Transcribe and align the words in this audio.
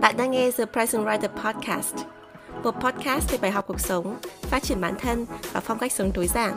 Bạn 0.00 0.16
đang 0.16 0.30
nghe 0.30 0.50
The 0.50 0.64
Present 0.64 1.04
Writer 1.04 1.28
Podcast, 1.28 1.94
một 2.62 2.70
podcast 2.70 3.32
về 3.32 3.38
bài 3.38 3.50
học 3.50 3.64
cuộc 3.68 3.80
sống, 3.80 4.16
phát 4.42 4.62
triển 4.62 4.80
bản 4.80 4.94
thân 4.98 5.26
và 5.52 5.60
phong 5.60 5.78
cách 5.78 5.92
sống 5.92 6.10
tối 6.14 6.26
giản. 6.26 6.56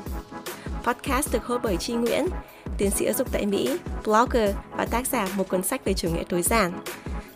Podcast 0.84 1.34
được 1.34 1.44
host 1.44 1.64
bởi 1.64 1.78
Chi 1.78 1.94
Nguyễn, 1.94 2.26
tiến 2.78 2.92
sĩ 2.92 3.06
giáo 3.06 3.14
dục 3.14 3.28
tại 3.32 3.46
Mỹ, 3.46 3.78
blogger 4.06 4.56
và 4.78 4.86
tác 4.86 5.08
giả 5.08 5.28
một 5.38 5.50
cuốn 5.50 5.64
sách 5.64 5.86
về 5.86 5.94
chủ 5.94 6.10
nghĩa 6.10 6.24
tối 6.30 6.42
giản. 6.42 6.72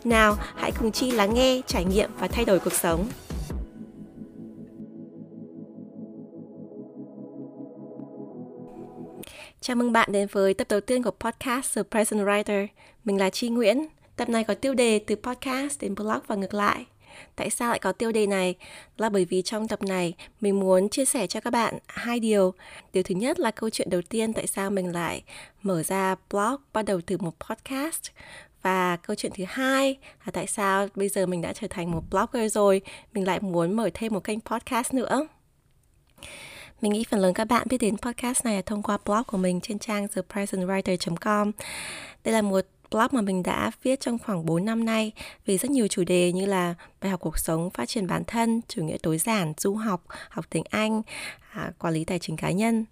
Nào, 0.04 0.36
hãy 0.56 0.72
cùng 0.80 0.92
Chi 0.92 1.12
lắng 1.12 1.34
nghe, 1.34 1.62
trải 1.68 1.86
nghiệm 1.86 2.10
và 2.20 2.28
thay 2.28 2.46
đổi 2.46 2.60
cuộc 2.60 2.74
sống. 2.74 3.08
Chào 9.62 9.76
mừng 9.76 9.92
bạn 9.92 10.12
đến 10.12 10.28
với 10.32 10.54
tập 10.54 10.68
đầu 10.70 10.82
tiên 10.82 11.04
của 11.04 11.12
podcast 11.20 11.76
The 11.76 11.84
Present 11.92 12.22
Writer. 12.22 12.68
Mình 13.04 13.20
là 13.20 13.30
Chi 13.30 13.50
Nguyễn. 13.50 13.88
Tập 14.16 14.30
này 14.30 14.44
có 14.44 14.54
tiêu 14.54 14.74
đề 14.74 15.00
từ 15.00 15.16
podcast 15.16 15.82
đến 15.82 15.96
blog 15.96 16.20
và 16.28 16.36
ngược 16.36 16.54
lại. 16.54 16.86
Tại 17.36 17.50
sao 17.50 17.70
lại 17.70 17.80
có 17.80 17.92
tiêu 17.92 18.12
đề 18.12 18.28
này? 18.28 18.56
Là 18.98 19.10
bởi 19.10 19.26
vì 19.26 19.42
trong 19.42 19.68
tập 19.68 19.84
này 19.84 20.14
mình 20.42 20.60
muốn 20.60 20.90
chia 20.90 21.06
sẻ 21.06 21.28
cho 21.28 21.40
các 21.40 21.50
bạn 21.50 21.78
hai 21.88 22.20
điều. 22.20 22.54
Điều 22.94 23.04
thứ 23.04 23.16
nhất 23.16 23.40
là 23.40 23.52
câu 23.52 23.70
chuyện 23.70 23.90
đầu 23.90 24.02
tiên 24.10 24.34
tại 24.34 24.48
sao 24.48 24.70
mình 24.70 24.92
lại 24.92 25.24
mở 25.62 25.84
ra 25.84 26.16
blog 26.30 26.56
bắt 26.74 26.86
đầu 26.86 27.02
từ 27.06 27.18
một 27.18 27.34
podcast. 27.40 28.02
Và 28.62 28.96
câu 28.96 29.16
chuyện 29.16 29.32
thứ 29.36 29.44
hai 29.48 29.98
là 30.26 30.32
tại 30.32 30.48
sao 30.48 30.88
bây 30.96 31.10
giờ 31.10 31.26
mình 31.26 31.42
đã 31.42 31.54
trở 31.54 31.68
thành 31.70 31.92
một 31.92 32.04
blogger 32.12 32.54
rồi, 32.54 32.82
mình 33.14 33.28
lại 33.28 33.40
muốn 33.40 33.74
mở 33.74 33.90
thêm 33.94 34.14
một 34.14 34.24
kênh 34.24 34.40
podcast 34.40 34.94
nữa. 34.94 35.28
Mình 36.82 36.94
nghĩ 36.94 37.04
phần 37.10 37.20
lớn 37.20 37.34
các 37.34 37.46
bạn 37.46 37.68
biết 37.70 37.78
đến 37.78 37.98
podcast 37.98 38.46
này 38.46 38.56
là 38.56 38.62
thông 38.62 38.84
qua 38.84 38.98
blog 39.06 39.24
của 39.28 39.38
mình 39.38 39.62
trên 39.62 39.80
trang 39.80 40.08
thepresentwriter.com. 40.08 41.52
Đây 42.24 42.34
là 42.34 42.42
một 42.42 42.66
blog 42.94 43.08
mà 43.12 43.22
mình 43.22 43.44
đã 43.44 43.72
viết 43.84 44.00
trong 44.00 44.18
khoảng 44.20 44.46
4 44.46 44.66
năm 44.66 44.86
nay 44.86 45.12
về 45.46 45.58
rất 45.58 45.72
nhiều 45.72 45.88
chủ 45.88 46.04
đề 46.04 46.32
như 46.32 46.46
là 46.46 46.76
bài 47.02 47.12
học 47.12 47.20
cuộc 47.20 47.38
sống, 47.38 47.70
phát 47.70 47.90
triển 47.90 48.08
bản 48.08 48.24
thân, 48.28 48.62
chủ 48.68 48.84
nghĩa 48.84 48.98
tối 49.04 49.18
giản, 49.18 49.54
du 49.58 49.76
học, 49.76 50.04
học 50.30 50.46
tiếng 50.50 50.64
Anh, 50.70 51.02
à, 51.52 51.72
quản 51.80 51.94
lý 51.94 52.06
tài 52.06 52.20
chính 52.20 52.38
cá 52.38 52.52
nhân. 52.52 52.86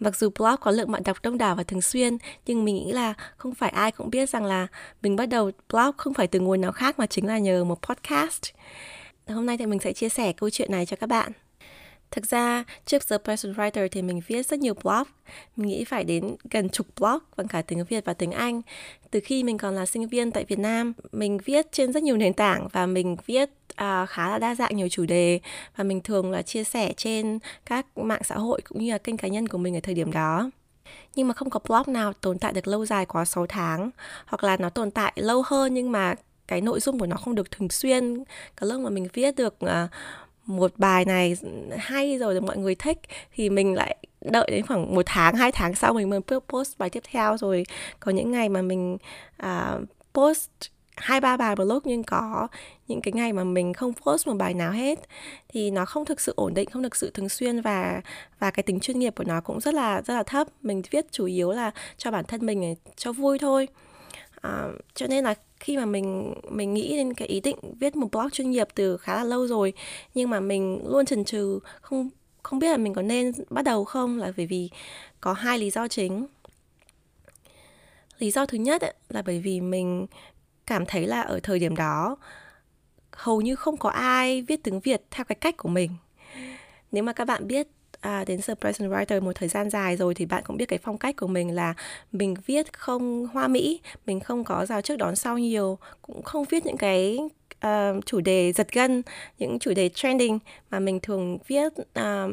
Mặc 0.00 0.16
dù 0.16 0.30
blog 0.38 0.56
có 0.60 0.70
lượng 0.70 0.90
bạn 0.90 1.02
đọc 1.04 1.16
đông 1.22 1.38
đảo 1.38 1.56
và 1.56 1.62
thường 1.62 1.82
xuyên, 1.82 2.18
nhưng 2.46 2.64
mình 2.64 2.76
nghĩ 2.76 2.92
là 2.92 3.14
không 3.36 3.54
phải 3.54 3.70
ai 3.70 3.92
cũng 3.92 4.10
biết 4.10 4.30
rằng 4.30 4.44
là 4.44 4.66
mình 5.02 5.16
bắt 5.16 5.26
đầu 5.26 5.50
blog 5.72 5.96
không 5.96 6.14
phải 6.14 6.26
từ 6.26 6.40
nguồn 6.40 6.60
nào 6.60 6.72
khác 6.72 6.98
mà 6.98 7.06
chính 7.06 7.26
là 7.26 7.38
nhờ 7.38 7.64
một 7.64 7.82
podcast. 7.82 8.42
Hôm 9.26 9.46
nay 9.46 9.58
thì 9.58 9.66
mình 9.66 9.80
sẽ 9.80 9.92
chia 9.92 10.08
sẻ 10.08 10.32
câu 10.32 10.50
chuyện 10.50 10.72
này 10.72 10.86
cho 10.86 10.96
các 10.96 11.06
bạn. 11.06 11.32
Thực 12.10 12.26
ra, 12.26 12.64
trước 12.86 13.08
The 13.08 13.18
Person 13.18 13.52
Writer 13.52 13.88
thì 13.90 14.02
mình 14.02 14.20
viết 14.26 14.46
rất 14.46 14.58
nhiều 14.58 14.74
blog. 14.74 15.02
Mình 15.56 15.68
nghĩ 15.68 15.84
phải 15.84 16.04
đến 16.04 16.36
gần 16.50 16.68
chục 16.68 16.86
blog 17.00 17.18
bằng 17.36 17.48
cả 17.48 17.62
tiếng 17.62 17.84
Việt 17.84 18.04
và 18.04 18.14
tiếng 18.14 18.32
Anh. 18.32 18.62
Từ 19.10 19.20
khi 19.24 19.42
mình 19.42 19.58
còn 19.58 19.74
là 19.74 19.86
sinh 19.86 20.08
viên 20.08 20.30
tại 20.30 20.44
Việt 20.44 20.58
Nam, 20.58 20.92
mình 21.12 21.38
viết 21.44 21.72
trên 21.72 21.92
rất 21.92 22.02
nhiều 22.02 22.16
nền 22.16 22.32
tảng 22.32 22.68
và 22.72 22.86
mình 22.86 23.16
viết 23.26 23.50
uh, 23.82 24.08
khá 24.08 24.28
là 24.28 24.38
đa 24.38 24.54
dạng 24.54 24.76
nhiều 24.76 24.88
chủ 24.88 25.06
đề 25.06 25.40
và 25.76 25.84
mình 25.84 26.00
thường 26.00 26.30
là 26.30 26.42
chia 26.42 26.64
sẻ 26.64 26.92
trên 26.96 27.38
các 27.66 27.98
mạng 27.98 28.22
xã 28.24 28.34
hội 28.34 28.60
cũng 28.60 28.78
như 28.78 28.92
là 28.92 28.98
kênh 28.98 29.16
cá 29.16 29.28
nhân 29.28 29.48
của 29.48 29.58
mình 29.58 29.76
ở 29.76 29.80
thời 29.80 29.94
điểm 29.94 30.12
đó 30.12 30.50
nhưng 31.14 31.28
mà 31.28 31.34
không 31.34 31.50
có 31.50 31.60
blog 31.68 31.94
nào 31.94 32.12
tồn 32.12 32.38
tại 32.38 32.52
được 32.52 32.68
lâu 32.68 32.86
dài 32.86 33.06
quá 33.06 33.24
6 33.24 33.46
tháng 33.46 33.90
hoặc 34.26 34.44
là 34.44 34.56
nó 34.56 34.70
tồn 34.70 34.90
tại 34.90 35.12
lâu 35.16 35.42
hơn 35.46 35.74
nhưng 35.74 35.92
mà 35.92 36.14
cái 36.46 36.60
nội 36.60 36.80
dung 36.80 36.98
của 36.98 37.06
nó 37.06 37.16
không 37.16 37.34
được 37.34 37.50
thường 37.50 37.68
xuyên 37.68 38.24
cái 38.56 38.68
lúc 38.68 38.80
mà 38.80 38.90
mình 38.90 39.08
viết 39.12 39.36
được 39.36 39.54
uh, 39.64 39.70
một 40.46 40.72
bài 40.76 41.04
này 41.04 41.36
hay 41.78 42.18
rồi 42.18 42.34
được 42.34 42.42
mọi 42.42 42.56
người 42.56 42.74
thích 42.74 42.98
thì 43.34 43.50
mình 43.50 43.74
lại 43.74 43.96
đợi 44.20 44.48
đến 44.50 44.66
khoảng 44.66 44.94
một 44.94 45.02
tháng 45.06 45.36
hai 45.36 45.52
tháng 45.52 45.74
sau 45.74 45.92
mình 45.92 46.10
mới 46.10 46.20
post 46.48 46.78
bài 46.78 46.90
tiếp 46.90 47.02
theo. 47.10 47.36
Rồi 47.36 47.64
có 48.00 48.12
những 48.12 48.30
ngày 48.30 48.48
mà 48.48 48.62
mình 48.62 48.98
uh, 49.42 49.82
post 50.14 50.50
hai 50.96 51.20
ba 51.20 51.36
bài 51.36 51.56
một 51.56 51.64
lúc 51.64 51.86
nhưng 51.86 52.02
có 52.04 52.48
những 52.88 53.00
cái 53.00 53.12
ngày 53.12 53.32
mà 53.32 53.44
mình 53.44 53.72
không 53.72 53.92
post 54.06 54.26
một 54.26 54.34
bài 54.34 54.54
nào 54.54 54.72
hết 54.72 55.00
thì 55.48 55.70
nó 55.70 55.84
không 55.84 56.04
thực 56.04 56.20
sự 56.20 56.32
ổn 56.36 56.54
định 56.54 56.70
không 56.70 56.82
thực 56.82 56.96
sự 56.96 57.10
thường 57.14 57.28
xuyên 57.28 57.60
và 57.60 58.00
và 58.38 58.50
cái 58.50 58.62
tính 58.62 58.80
chuyên 58.80 58.98
nghiệp 58.98 59.14
của 59.16 59.24
nó 59.24 59.40
cũng 59.40 59.60
rất 59.60 59.74
là 59.74 60.02
rất 60.02 60.14
là 60.14 60.22
thấp. 60.22 60.48
Mình 60.62 60.82
viết 60.90 61.12
chủ 61.12 61.24
yếu 61.24 61.52
là 61.52 61.70
cho 61.96 62.10
bản 62.10 62.24
thân 62.24 62.46
mình 62.46 62.74
cho 62.96 63.12
vui 63.12 63.38
thôi. 63.38 63.68
À, 64.40 64.68
cho 64.94 65.06
nên 65.06 65.24
là 65.24 65.34
khi 65.60 65.76
mà 65.76 65.84
mình 65.84 66.34
mình 66.50 66.74
nghĩ 66.74 66.96
đến 66.96 67.14
cái 67.14 67.28
ý 67.28 67.40
định 67.40 67.56
viết 67.80 67.96
một 67.96 68.08
blog 68.12 68.30
chuyên 68.30 68.50
nghiệp 68.50 68.68
từ 68.74 68.96
khá 68.96 69.16
là 69.16 69.24
lâu 69.24 69.46
rồi 69.46 69.72
nhưng 70.14 70.30
mà 70.30 70.40
mình 70.40 70.80
luôn 70.86 71.06
chần 71.06 71.24
chừ 71.24 71.58
không 71.80 72.10
không 72.46 72.58
biết 72.58 72.70
là 72.70 72.76
mình 72.76 72.94
có 72.94 73.02
nên 73.02 73.32
bắt 73.50 73.62
đầu 73.64 73.84
không 73.84 74.18
là 74.18 74.32
bởi 74.36 74.46
vì 74.46 74.70
có 75.20 75.32
hai 75.32 75.58
lý 75.58 75.70
do 75.70 75.88
chính. 75.88 76.26
Lý 78.18 78.30
do 78.30 78.46
thứ 78.46 78.58
nhất 78.58 78.82
ấy, 78.82 78.94
là 79.08 79.22
bởi 79.22 79.40
vì 79.40 79.60
mình 79.60 80.06
cảm 80.66 80.86
thấy 80.86 81.06
là 81.06 81.20
ở 81.20 81.40
thời 81.42 81.58
điểm 81.58 81.76
đó 81.76 82.16
hầu 83.12 83.40
như 83.40 83.56
không 83.56 83.76
có 83.76 83.90
ai 83.90 84.42
viết 84.42 84.62
tiếng 84.62 84.80
việt 84.80 85.02
theo 85.10 85.24
cái 85.24 85.36
cách 85.36 85.56
của 85.56 85.68
mình. 85.68 85.90
Nếu 86.92 87.02
mà 87.02 87.12
các 87.12 87.24
bạn 87.24 87.46
biết 87.46 87.66
à, 88.06 88.24
đến 88.24 88.40
The 88.46 88.54
Present 88.54 88.90
Writer 88.90 89.22
một 89.22 89.32
thời 89.34 89.48
gian 89.48 89.70
dài 89.70 89.96
rồi 89.96 90.14
thì 90.14 90.26
bạn 90.26 90.42
cũng 90.46 90.56
biết 90.56 90.66
cái 90.68 90.78
phong 90.82 90.98
cách 90.98 91.16
của 91.16 91.26
mình 91.26 91.54
là 91.54 91.74
mình 92.12 92.34
viết 92.46 92.72
không 92.72 93.26
hoa 93.32 93.48
mỹ, 93.48 93.80
mình 94.06 94.20
không 94.20 94.44
có 94.44 94.66
rào 94.66 94.82
trước 94.82 94.96
đón 94.96 95.16
sau 95.16 95.38
nhiều, 95.38 95.78
cũng 96.02 96.22
không 96.22 96.44
viết 96.50 96.66
những 96.66 96.76
cái 96.76 97.18
uh, 97.66 98.06
chủ 98.06 98.20
đề 98.20 98.52
giật 98.52 98.72
gân, 98.72 99.02
những 99.38 99.58
chủ 99.58 99.74
đề 99.74 99.88
trending 99.88 100.38
mà 100.70 100.80
mình 100.80 101.00
thường 101.00 101.38
viết 101.46 101.72
uh, 101.78 101.84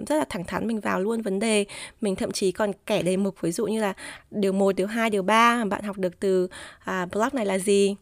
rất 0.08 0.16
là 0.18 0.26
thẳng 0.30 0.44
thắn 0.44 0.68
mình 0.68 0.80
vào 0.80 1.00
luôn 1.00 1.22
vấn 1.22 1.40
đề. 1.40 1.66
Mình 2.02 2.16
thậm 2.16 2.32
chí 2.32 2.52
còn 2.52 2.72
kẻ 2.86 3.02
đề 3.02 3.18
mục 3.18 3.36
ví 3.42 3.52
dụ 3.52 3.66
như 3.66 3.82
là 3.82 3.94
điều 4.32 4.54
1, 4.54 4.76
điều 4.76 4.88
2, 4.88 5.10
điều 5.10 5.24
3 5.24 5.66
bạn 5.66 5.84
học 5.84 5.98
được 5.98 6.20
từ 6.20 6.44
uh, 6.44 7.12
blog 7.12 7.30
này 7.34 7.46
là 7.46 7.58
gì 7.58 7.96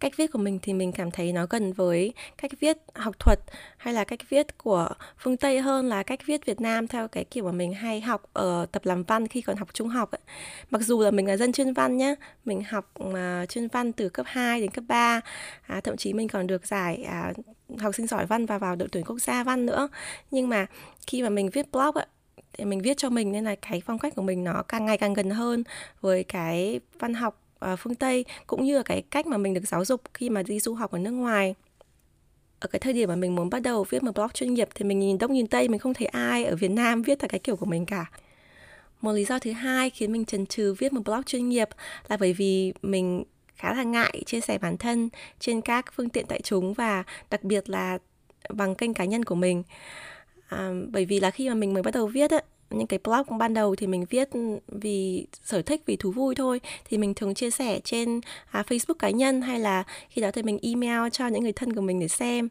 cách 0.00 0.12
viết 0.16 0.32
của 0.32 0.38
mình 0.38 0.58
thì 0.62 0.72
mình 0.72 0.92
cảm 0.92 1.10
thấy 1.10 1.32
nó 1.32 1.46
gần 1.50 1.72
với 1.72 2.12
cách 2.38 2.50
viết 2.60 2.78
học 2.94 3.18
thuật 3.18 3.40
hay 3.76 3.94
là 3.94 4.04
cách 4.04 4.20
viết 4.28 4.58
của 4.58 4.88
phương 5.18 5.36
Tây 5.36 5.60
hơn 5.60 5.88
là 5.88 6.02
cách 6.02 6.20
viết 6.26 6.46
Việt 6.46 6.60
Nam 6.60 6.88
theo 6.88 7.08
cái 7.08 7.24
kiểu 7.24 7.44
mà 7.44 7.52
mình 7.52 7.74
hay 7.74 8.00
học 8.00 8.22
ở 8.32 8.66
tập 8.72 8.86
làm 8.86 9.02
văn 9.02 9.28
khi 9.28 9.40
còn 9.40 9.56
học 9.56 9.68
trung 9.72 9.88
học 9.88 10.10
ấy. 10.10 10.20
Mặc 10.70 10.82
dù 10.82 11.02
là 11.02 11.10
mình 11.10 11.26
là 11.26 11.36
dân 11.36 11.52
chuyên 11.52 11.72
văn 11.72 11.96
nhá, 11.96 12.14
mình 12.44 12.62
học 12.64 12.94
uh, 13.02 13.48
chuyên 13.48 13.68
văn 13.68 13.92
từ 13.92 14.08
cấp 14.08 14.26
2 14.28 14.60
đến 14.60 14.70
cấp 14.70 14.84
3, 14.88 15.20
à, 15.62 15.80
thậm 15.80 15.96
chí 15.96 16.12
mình 16.12 16.28
còn 16.28 16.46
được 16.46 16.66
giải 16.66 17.02
à, 17.02 17.32
học 17.78 17.94
sinh 17.94 18.06
giỏi 18.06 18.26
văn 18.26 18.46
và 18.46 18.58
vào 18.58 18.76
đội 18.76 18.88
tuyển 18.92 19.04
quốc 19.04 19.18
gia 19.18 19.44
văn 19.44 19.66
nữa. 19.66 19.88
Nhưng 20.30 20.48
mà 20.48 20.66
khi 21.06 21.22
mà 21.22 21.28
mình 21.28 21.50
viết 21.50 21.72
blog 21.72 21.94
ấy, 21.94 22.06
thì 22.52 22.64
mình 22.64 22.82
viết 22.82 22.96
cho 22.96 23.10
mình 23.10 23.32
nên 23.32 23.44
là 23.44 23.54
cái 23.54 23.82
phong 23.86 23.98
cách 23.98 24.14
của 24.16 24.22
mình 24.22 24.44
nó 24.44 24.62
càng 24.68 24.86
ngày 24.86 24.98
càng 24.98 25.14
gần 25.14 25.30
hơn 25.30 25.64
với 26.00 26.24
cái 26.24 26.80
văn 26.98 27.14
học 27.14 27.43
uh, 27.72 27.78
phương 27.78 27.94
Tây 27.94 28.24
cũng 28.46 28.64
như 28.64 28.76
là 28.76 28.82
cái 28.82 29.02
cách 29.02 29.26
mà 29.26 29.36
mình 29.36 29.54
được 29.54 29.68
giáo 29.68 29.84
dục 29.84 30.02
khi 30.14 30.30
mà 30.30 30.42
đi 30.42 30.60
du 30.60 30.74
học 30.74 30.90
ở 30.90 30.98
nước 30.98 31.10
ngoài. 31.10 31.54
Ở 32.60 32.68
cái 32.68 32.80
thời 32.80 32.92
điểm 32.92 33.08
mà 33.08 33.16
mình 33.16 33.34
muốn 33.34 33.50
bắt 33.50 33.62
đầu 33.62 33.84
viết 33.84 34.02
một 34.02 34.14
blog 34.14 34.30
chuyên 34.34 34.54
nghiệp 34.54 34.68
thì 34.74 34.84
mình 34.84 34.98
nhìn 34.98 35.18
đông 35.18 35.32
nhìn 35.32 35.46
tây 35.46 35.68
mình 35.68 35.80
không 35.80 35.94
thấy 35.94 36.06
ai 36.06 36.44
ở 36.44 36.56
Việt 36.56 36.70
Nam 36.70 37.02
viết 37.02 37.18
theo 37.18 37.28
cái 37.28 37.40
kiểu 37.40 37.56
của 37.56 37.66
mình 37.66 37.86
cả. 37.86 38.10
Một 39.00 39.12
lý 39.12 39.24
do 39.24 39.38
thứ 39.38 39.52
hai 39.52 39.90
khiến 39.90 40.12
mình 40.12 40.24
chần 40.24 40.46
chừ 40.46 40.74
viết 40.78 40.92
một 40.92 41.00
blog 41.04 41.22
chuyên 41.22 41.48
nghiệp 41.48 41.68
là 42.08 42.16
bởi 42.16 42.32
vì 42.32 42.72
mình 42.82 43.24
khá 43.56 43.74
là 43.74 43.82
ngại 43.82 44.22
chia 44.26 44.40
sẻ 44.40 44.58
bản 44.58 44.76
thân 44.76 45.08
trên 45.40 45.60
các 45.60 45.86
phương 45.94 46.08
tiện 46.08 46.26
đại 46.28 46.40
chúng 46.42 46.74
và 46.74 47.04
đặc 47.30 47.44
biệt 47.44 47.70
là 47.70 47.98
bằng 48.48 48.74
kênh 48.74 48.94
cá 48.94 49.04
nhân 49.04 49.24
của 49.24 49.34
mình. 49.34 49.62
À, 50.48 50.70
bởi 50.88 51.04
vì 51.04 51.20
là 51.20 51.30
khi 51.30 51.48
mà 51.48 51.54
mình 51.54 51.74
mới 51.74 51.82
bắt 51.82 51.94
đầu 51.94 52.06
viết 52.06 52.30
á, 52.30 52.38
những 52.70 52.86
cái 52.86 52.98
blog 53.04 53.38
ban 53.38 53.54
đầu 53.54 53.76
thì 53.76 53.86
mình 53.86 54.04
viết 54.10 54.28
vì 54.68 55.26
sở 55.44 55.62
thích 55.62 55.82
vì 55.86 55.96
thú 55.96 56.10
vui 56.10 56.34
thôi. 56.34 56.60
Thì 56.84 56.98
mình 56.98 57.14
thường 57.14 57.34
chia 57.34 57.50
sẻ 57.50 57.80
trên 57.84 58.20
à, 58.50 58.62
Facebook 58.68 58.94
cá 58.94 59.10
nhân 59.10 59.42
hay 59.42 59.60
là 59.60 59.84
khi 60.08 60.22
đó 60.22 60.30
thì 60.30 60.42
mình 60.42 60.58
email 60.62 61.10
cho 61.12 61.26
những 61.26 61.42
người 61.42 61.52
thân 61.52 61.74
của 61.74 61.80
mình 61.80 62.00
để 62.00 62.08
xem. 62.08 62.48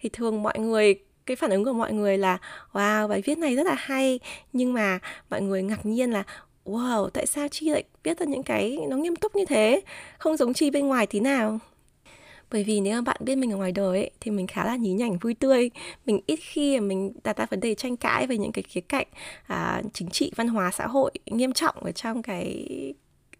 Thì 0.00 0.08
thường 0.08 0.42
mọi 0.42 0.58
người 0.58 0.94
cái 1.26 1.36
phản 1.36 1.50
ứng 1.50 1.64
của 1.64 1.72
mọi 1.72 1.92
người 1.92 2.18
là 2.18 2.38
wow 2.72 3.08
bài 3.08 3.22
viết 3.22 3.38
này 3.38 3.56
rất 3.56 3.66
là 3.66 3.74
hay. 3.78 4.20
Nhưng 4.52 4.72
mà 4.72 4.98
mọi 5.30 5.40
người 5.40 5.62
ngạc 5.62 5.86
nhiên 5.86 6.10
là 6.10 6.22
wow 6.64 7.08
tại 7.08 7.26
sao 7.26 7.48
chi 7.48 7.70
lại 7.70 7.84
viết 8.02 8.18
ra 8.18 8.26
những 8.26 8.42
cái 8.42 8.78
nó 8.88 8.96
nghiêm 8.96 9.16
túc 9.16 9.36
như 9.36 9.44
thế? 9.44 9.80
Không 10.18 10.36
giống 10.36 10.54
chi 10.54 10.70
bên 10.70 10.86
ngoài 10.86 11.06
tí 11.06 11.20
nào 11.20 11.58
bởi 12.50 12.64
vì 12.64 12.80
nếu 12.80 12.94
mà 12.94 13.00
bạn 13.00 13.16
biết 13.20 13.36
mình 13.36 13.52
ở 13.52 13.56
ngoài 13.56 13.72
đời 13.72 13.98
ấy, 13.98 14.10
thì 14.20 14.30
mình 14.30 14.46
khá 14.46 14.64
là 14.64 14.76
nhí 14.76 14.92
nhảnh 14.92 15.18
vui 15.18 15.34
tươi. 15.34 15.70
Mình 16.06 16.20
ít 16.26 16.38
khi 16.42 16.80
mình 16.80 17.12
đặt 17.24 17.36
ra 17.36 17.46
vấn 17.50 17.60
đề 17.60 17.74
tranh 17.74 17.96
cãi 17.96 18.26
về 18.26 18.38
những 18.38 18.52
cái 18.52 18.62
khía 18.62 18.80
cạnh 18.80 19.06
à, 19.46 19.82
chính 19.92 20.10
trị 20.10 20.32
văn 20.36 20.48
hóa 20.48 20.70
xã 20.70 20.86
hội 20.86 21.10
nghiêm 21.26 21.52
trọng 21.52 21.74
ở 21.84 21.92
trong 21.92 22.22
cái 22.22 22.66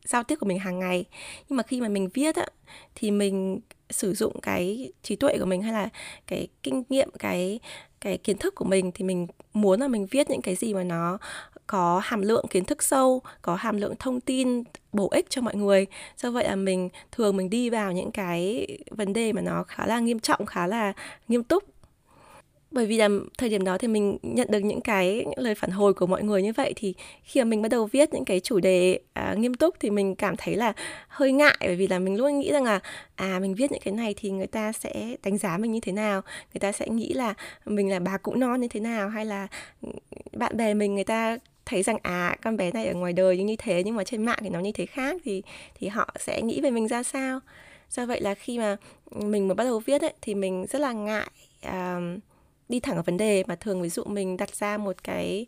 giao 0.04 0.22
tiếp 0.24 0.36
của 0.40 0.46
mình 0.46 0.58
hàng 0.58 0.78
ngày. 0.78 1.04
Nhưng 1.48 1.56
mà 1.56 1.62
khi 1.62 1.80
mà 1.80 1.88
mình 1.88 2.08
viết 2.14 2.36
á, 2.36 2.46
thì 2.94 3.10
mình 3.10 3.60
sử 3.90 4.14
dụng 4.14 4.40
cái 4.40 4.92
trí 5.02 5.16
tuệ 5.16 5.38
của 5.38 5.44
mình 5.44 5.62
hay 5.62 5.72
là 5.72 5.88
cái 6.26 6.48
kinh 6.62 6.82
nghiệm 6.88 7.10
cái 7.18 7.60
cái 8.00 8.18
kiến 8.18 8.38
thức 8.38 8.54
của 8.54 8.64
mình 8.64 8.90
thì 8.94 9.04
mình 9.04 9.26
muốn 9.52 9.80
là 9.80 9.88
mình 9.88 10.06
viết 10.06 10.30
những 10.30 10.42
cái 10.42 10.54
gì 10.54 10.74
mà 10.74 10.84
nó 10.84 11.18
có 11.66 12.00
hàm 12.04 12.22
lượng 12.22 12.46
kiến 12.50 12.64
thức 12.64 12.82
sâu 12.82 13.22
có 13.42 13.54
hàm 13.54 13.76
lượng 13.76 13.94
thông 13.98 14.20
tin 14.20 14.62
bổ 14.92 15.08
ích 15.08 15.26
cho 15.30 15.42
mọi 15.42 15.54
người. 15.54 15.86
Do 16.16 16.30
vậy 16.30 16.44
là 16.44 16.56
mình 16.56 16.88
thường 17.12 17.36
mình 17.36 17.50
đi 17.50 17.70
vào 17.70 17.92
những 17.92 18.10
cái 18.10 18.66
vấn 18.90 19.12
đề 19.12 19.32
mà 19.32 19.40
nó 19.40 19.62
khá 19.62 19.86
là 19.86 20.00
nghiêm 20.00 20.20
trọng 20.20 20.46
khá 20.46 20.66
là 20.66 20.92
nghiêm 21.28 21.44
túc. 21.44 21.64
Bởi 22.70 22.86
vì 22.86 22.96
là 22.96 23.08
thời 23.38 23.48
điểm 23.48 23.64
đó 23.64 23.78
thì 23.78 23.88
mình 23.88 24.18
nhận 24.22 24.48
được 24.50 24.58
những 24.58 24.80
cái 24.80 25.26
lời 25.36 25.54
phản 25.54 25.70
hồi 25.70 25.94
của 25.94 26.06
mọi 26.06 26.22
người 26.22 26.42
như 26.42 26.52
vậy 26.52 26.72
thì 26.76 26.94
khi 27.22 27.40
mà 27.40 27.44
mình 27.44 27.62
bắt 27.62 27.68
đầu 27.68 27.86
viết 27.86 28.14
những 28.14 28.24
cái 28.24 28.40
chủ 28.40 28.60
đề 28.60 29.00
à, 29.12 29.34
nghiêm 29.38 29.54
túc 29.54 29.74
thì 29.80 29.90
mình 29.90 30.14
cảm 30.14 30.34
thấy 30.38 30.56
là 30.56 30.72
hơi 31.08 31.32
ngại. 31.32 31.56
Bởi 31.60 31.76
vì 31.76 31.86
là 31.86 31.98
mình 31.98 32.16
luôn 32.16 32.38
nghĩ 32.38 32.52
rằng 32.52 32.64
là 32.64 32.80
à 33.14 33.38
mình 33.40 33.54
viết 33.54 33.72
những 33.72 33.80
cái 33.84 33.94
này 33.94 34.14
thì 34.16 34.30
người 34.30 34.46
ta 34.46 34.72
sẽ 34.72 35.16
đánh 35.22 35.38
giá 35.38 35.58
mình 35.58 35.72
như 35.72 35.80
thế 35.80 35.92
nào? 35.92 36.20
Người 36.54 36.60
ta 36.60 36.72
sẽ 36.72 36.88
nghĩ 36.88 37.12
là 37.12 37.34
mình 37.64 37.90
là 37.90 38.00
bà 38.00 38.16
cụ 38.16 38.34
non 38.34 38.60
như 38.60 38.68
thế 38.68 38.80
nào? 38.80 39.08
Hay 39.08 39.24
là 39.24 39.48
bạn 40.32 40.56
bè 40.56 40.74
mình 40.74 40.94
người 40.94 41.04
ta 41.04 41.38
thấy 41.66 41.82
rằng 41.82 41.98
à 42.02 42.36
con 42.42 42.56
bé 42.56 42.72
này 42.72 42.86
ở 42.86 42.94
ngoài 42.94 43.12
đời 43.12 43.44
như 43.44 43.56
thế 43.58 43.82
nhưng 43.84 43.96
mà 43.96 44.04
trên 44.04 44.24
mạng 44.24 44.38
thì 44.42 44.48
nó 44.48 44.60
như 44.60 44.72
thế 44.72 44.86
khác 44.86 45.16
thì 45.24 45.42
thì 45.74 45.88
họ 45.88 46.14
sẽ 46.18 46.42
nghĩ 46.42 46.60
về 46.60 46.70
mình 46.70 46.88
ra 46.88 47.02
sao. 47.02 47.40
Do 47.90 48.06
vậy 48.06 48.20
là 48.20 48.34
khi 48.34 48.58
mà 48.58 48.76
mình 49.10 49.48
mới 49.48 49.54
bắt 49.54 49.64
đầu 49.64 49.78
viết 49.78 50.02
ấy, 50.02 50.14
thì 50.20 50.34
mình 50.34 50.66
rất 50.70 50.78
là 50.78 50.92
ngại 50.92 51.30
uh, 51.66 52.20
đi 52.68 52.80
thẳng 52.80 52.94
vào 52.94 53.02
vấn 53.02 53.16
đề 53.16 53.44
mà 53.46 53.54
thường 53.56 53.82
ví 53.82 53.88
dụ 53.88 54.04
mình 54.04 54.36
đặt 54.36 54.54
ra 54.54 54.78
một 54.78 55.04
cái 55.04 55.46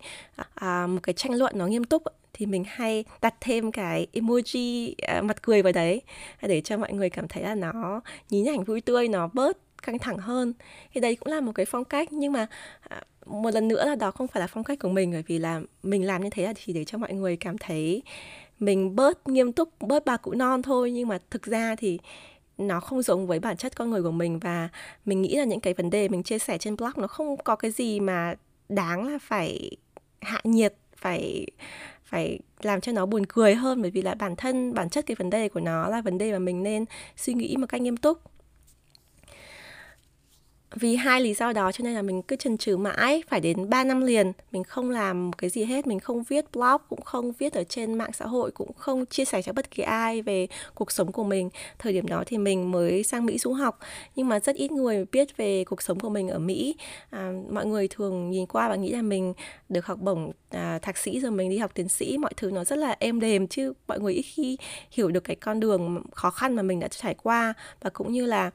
à, 0.55 0.87
một 0.87 1.01
cái 1.03 1.13
tranh 1.13 1.35
luận 1.35 1.59
nó 1.59 1.67
nghiêm 1.67 1.85
túc 1.85 2.03
thì 2.33 2.47
mình 2.47 2.65
hay 2.67 3.05
đặt 3.21 3.35
thêm 3.41 3.73
cái 3.73 4.07
emoji 4.13 4.95
à, 5.03 5.23
mặt 5.23 5.43
cười 5.43 5.63
vào 5.63 5.73
đấy 5.73 6.03
à, 6.37 6.49
để 6.49 6.61
cho 6.61 6.77
mọi 6.77 6.93
người 6.93 7.11
cảm 7.11 7.29
thấy 7.29 7.43
là 7.43 7.55
nó 7.55 8.01
nhí 8.31 8.41
nhảnh 8.41 8.65
vui 8.65 8.81
tươi 8.81 9.09
nó 9.09 9.29
bớt 9.33 9.59
căng 9.83 9.99
thẳng 9.99 10.19
hơn. 10.19 10.53
Thì 10.95 11.01
đấy 11.01 11.17
cũng 11.17 11.33
là 11.33 11.41
một 11.41 11.53
cái 11.55 11.67
phong 11.67 11.85
cách 11.85 12.13
nhưng 12.13 12.33
mà 12.33 12.47
à, 12.89 13.03
một 13.29 13.55
lần 13.55 13.69
nữa 13.69 13.85
là 13.85 13.95
đó 13.95 14.11
không 14.11 14.29
phải 14.29 14.41
là 14.41 14.47
phong 14.47 14.65
cách 14.65 14.79
của 14.79 14.89
mình, 14.89 15.13
bởi 15.13 15.23
vì 15.27 15.39
là 15.39 15.61
mình 15.83 16.07
làm 16.07 16.23
như 16.23 16.31
thế 16.31 16.45
là 16.45 16.53
chỉ 16.67 16.73
để 16.73 16.85
cho 16.85 16.99
mọi 16.99 17.13
người 17.13 17.37
cảm 17.37 17.59
thấy 17.59 18.03
mình 18.59 18.97
bớt 18.97 19.29
nghiêm 19.29 19.53
túc, 19.53 19.69
bớt 19.81 20.05
bà 20.05 20.17
cụ 20.17 20.33
non 20.33 20.63
thôi. 20.63 20.91
Nhưng 20.91 21.09
mà 21.09 21.19
thực 21.31 21.43
ra 21.43 21.75
thì 21.79 21.99
nó 22.59 22.81
không 22.81 23.03
giống 23.03 23.27
với 23.27 23.41
bản 23.41 23.57
chất 23.57 23.77
con 23.77 23.91
người 23.91 24.03
của 24.03 24.11
mình. 24.11 24.39
Và 24.39 24.69
mình 25.05 25.23
nghĩ 25.23 25.37
là 25.37 25.45
những 25.45 25.61
cái 25.61 25.75
vấn 25.75 25.91
đề 25.91 26.09
mình 26.09 26.23
chia 26.23 26.39
sẻ 26.39 26.59
trên 26.59 26.77
blog 26.77 26.93
nó 26.97 27.07
không 27.07 27.37
có 27.37 27.57
cái 27.57 27.71
gì 27.71 28.01
mà 28.01 28.35
đáng 28.69 29.13
là 29.13 29.19
phải 29.23 29.71
hạ 30.21 30.41
nhiệt, 30.45 30.75
phải 30.97 31.47
phải 32.05 32.39
làm 32.63 32.81
cho 32.81 32.93
nó 32.93 33.07
buồn 33.07 33.27
cười 33.27 33.55
hơn. 33.55 33.83
Bởi 33.83 33.91
vì 33.91 34.03
là 34.03 34.15
bản 34.15 34.37
thân, 34.37 34.75
bản 34.75 34.91
chất 34.91 35.07
cái 35.07 35.15
vấn 35.15 35.31
đề 35.31 35.49
của 35.49 35.61
nó 35.61 35.89
là 35.89 36.01
vấn 36.01 36.19
đề 36.19 36.33
mà 36.33 36.39
mình 36.39 36.63
nên 36.63 36.85
suy 37.17 37.35
nghĩ 37.35 37.57
một 37.57 37.67
cách 37.69 37.81
nghiêm 37.81 37.97
túc 37.97 38.19
vì 40.75 40.97
hai 40.97 41.21
lý 41.21 41.35
do 41.35 41.53
đó 41.53 41.73
cho 41.73 41.85
nên 41.85 41.95
là 41.95 42.03
mình 42.03 42.23
cứ 42.23 42.37
chần 42.37 42.59
chừ 42.59 42.77
mãi 42.77 43.23
phải 43.29 43.41
đến 43.41 43.71
3 43.71 43.85
năm 43.85 44.01
liền. 44.01 44.33
Mình 44.53 44.65
không 44.65 44.91
làm 44.91 45.33
cái 45.33 45.51
gì 45.51 45.65
hết 45.65 45.87
mình 45.87 46.01
không 46.01 46.23
viết 46.23 46.53
blog 46.53 46.77
cũng 46.89 47.03
không 47.03 47.33
viết 47.33 47.53
ở 47.53 47.65
trên 47.65 47.95
mạng 47.95 48.13
xã 48.13 48.27
hội 48.27 48.51
cũng 48.51 48.73
không 48.73 49.07
chia 49.07 49.25
sẻ 49.25 49.43
cho 49.43 49.53
bất 49.53 49.71
kỳ 49.71 49.83
ai 49.83 50.23
về 50.23 50.47
cuộc 50.75 50.93
sống 50.93 51.13
của 51.13 51.25
mình. 51.25 51.51
Thời 51.79 51.93
điểm 51.93 52.07
đó 52.07 52.23
thì 52.27 52.39
mình 52.39 52.71
mới 52.71 53.03
sang 53.03 53.27
Mỹ 53.27 53.39
du 53.39 53.53
học 53.53 53.79
nhưng 54.17 54.29
mà 54.29 54.41
rất 54.41 54.57
ít 54.57 54.73
người 54.73 55.05
biết 55.13 55.37
về 55.37 55.65
cuộc 55.65 55.83
sống 55.83 56.01
của 56.01 56.09
mình 56.09 56.29
ở 56.29 56.39
Mỹ. 56.39 56.77
À, 57.11 57.33
mọi 57.51 57.67
người 57.67 57.89
thường 57.89 58.31
nhìn 58.31 58.47
qua 58.47 58.69
và 58.69 58.75
nghĩ 58.75 58.91
là 58.93 59.03
mình 59.03 59.35
được 59.69 59.87
học 59.87 59.99
bổng 60.01 60.33
à, 60.51 60.79
thạc 60.83 60.97
sĩ 60.99 61.21
rồi 61.21 61.31
mình 61.31 61.51
đi 61.51 61.59
học 61.59 61.71
tiến 61.75 61.89
sĩ 61.89 62.19
mọi 62.19 62.33
thứ 62.37 62.51
nó 62.51 62.65
rất 62.65 62.77
là 62.77 62.97
êm 62.99 63.21
đềm 63.21 63.47
chứ 63.47 63.73
mọi 63.89 64.01
người 64.01 64.15
ít 64.15 64.23
khi 64.23 64.57
hiểu 64.91 65.09
được 65.11 65.25
cái 65.25 65.37
con 65.37 65.61
đường 65.61 66.03
khó 66.13 66.31
khăn 66.31 66.57
mà 66.57 66.63
mình 66.63 66.81
đã 66.81 66.89
trải 66.89 67.15
qua. 67.15 67.55
Và 67.81 67.91
cũng 67.91 68.13
như 68.13 68.27
là 68.27 68.51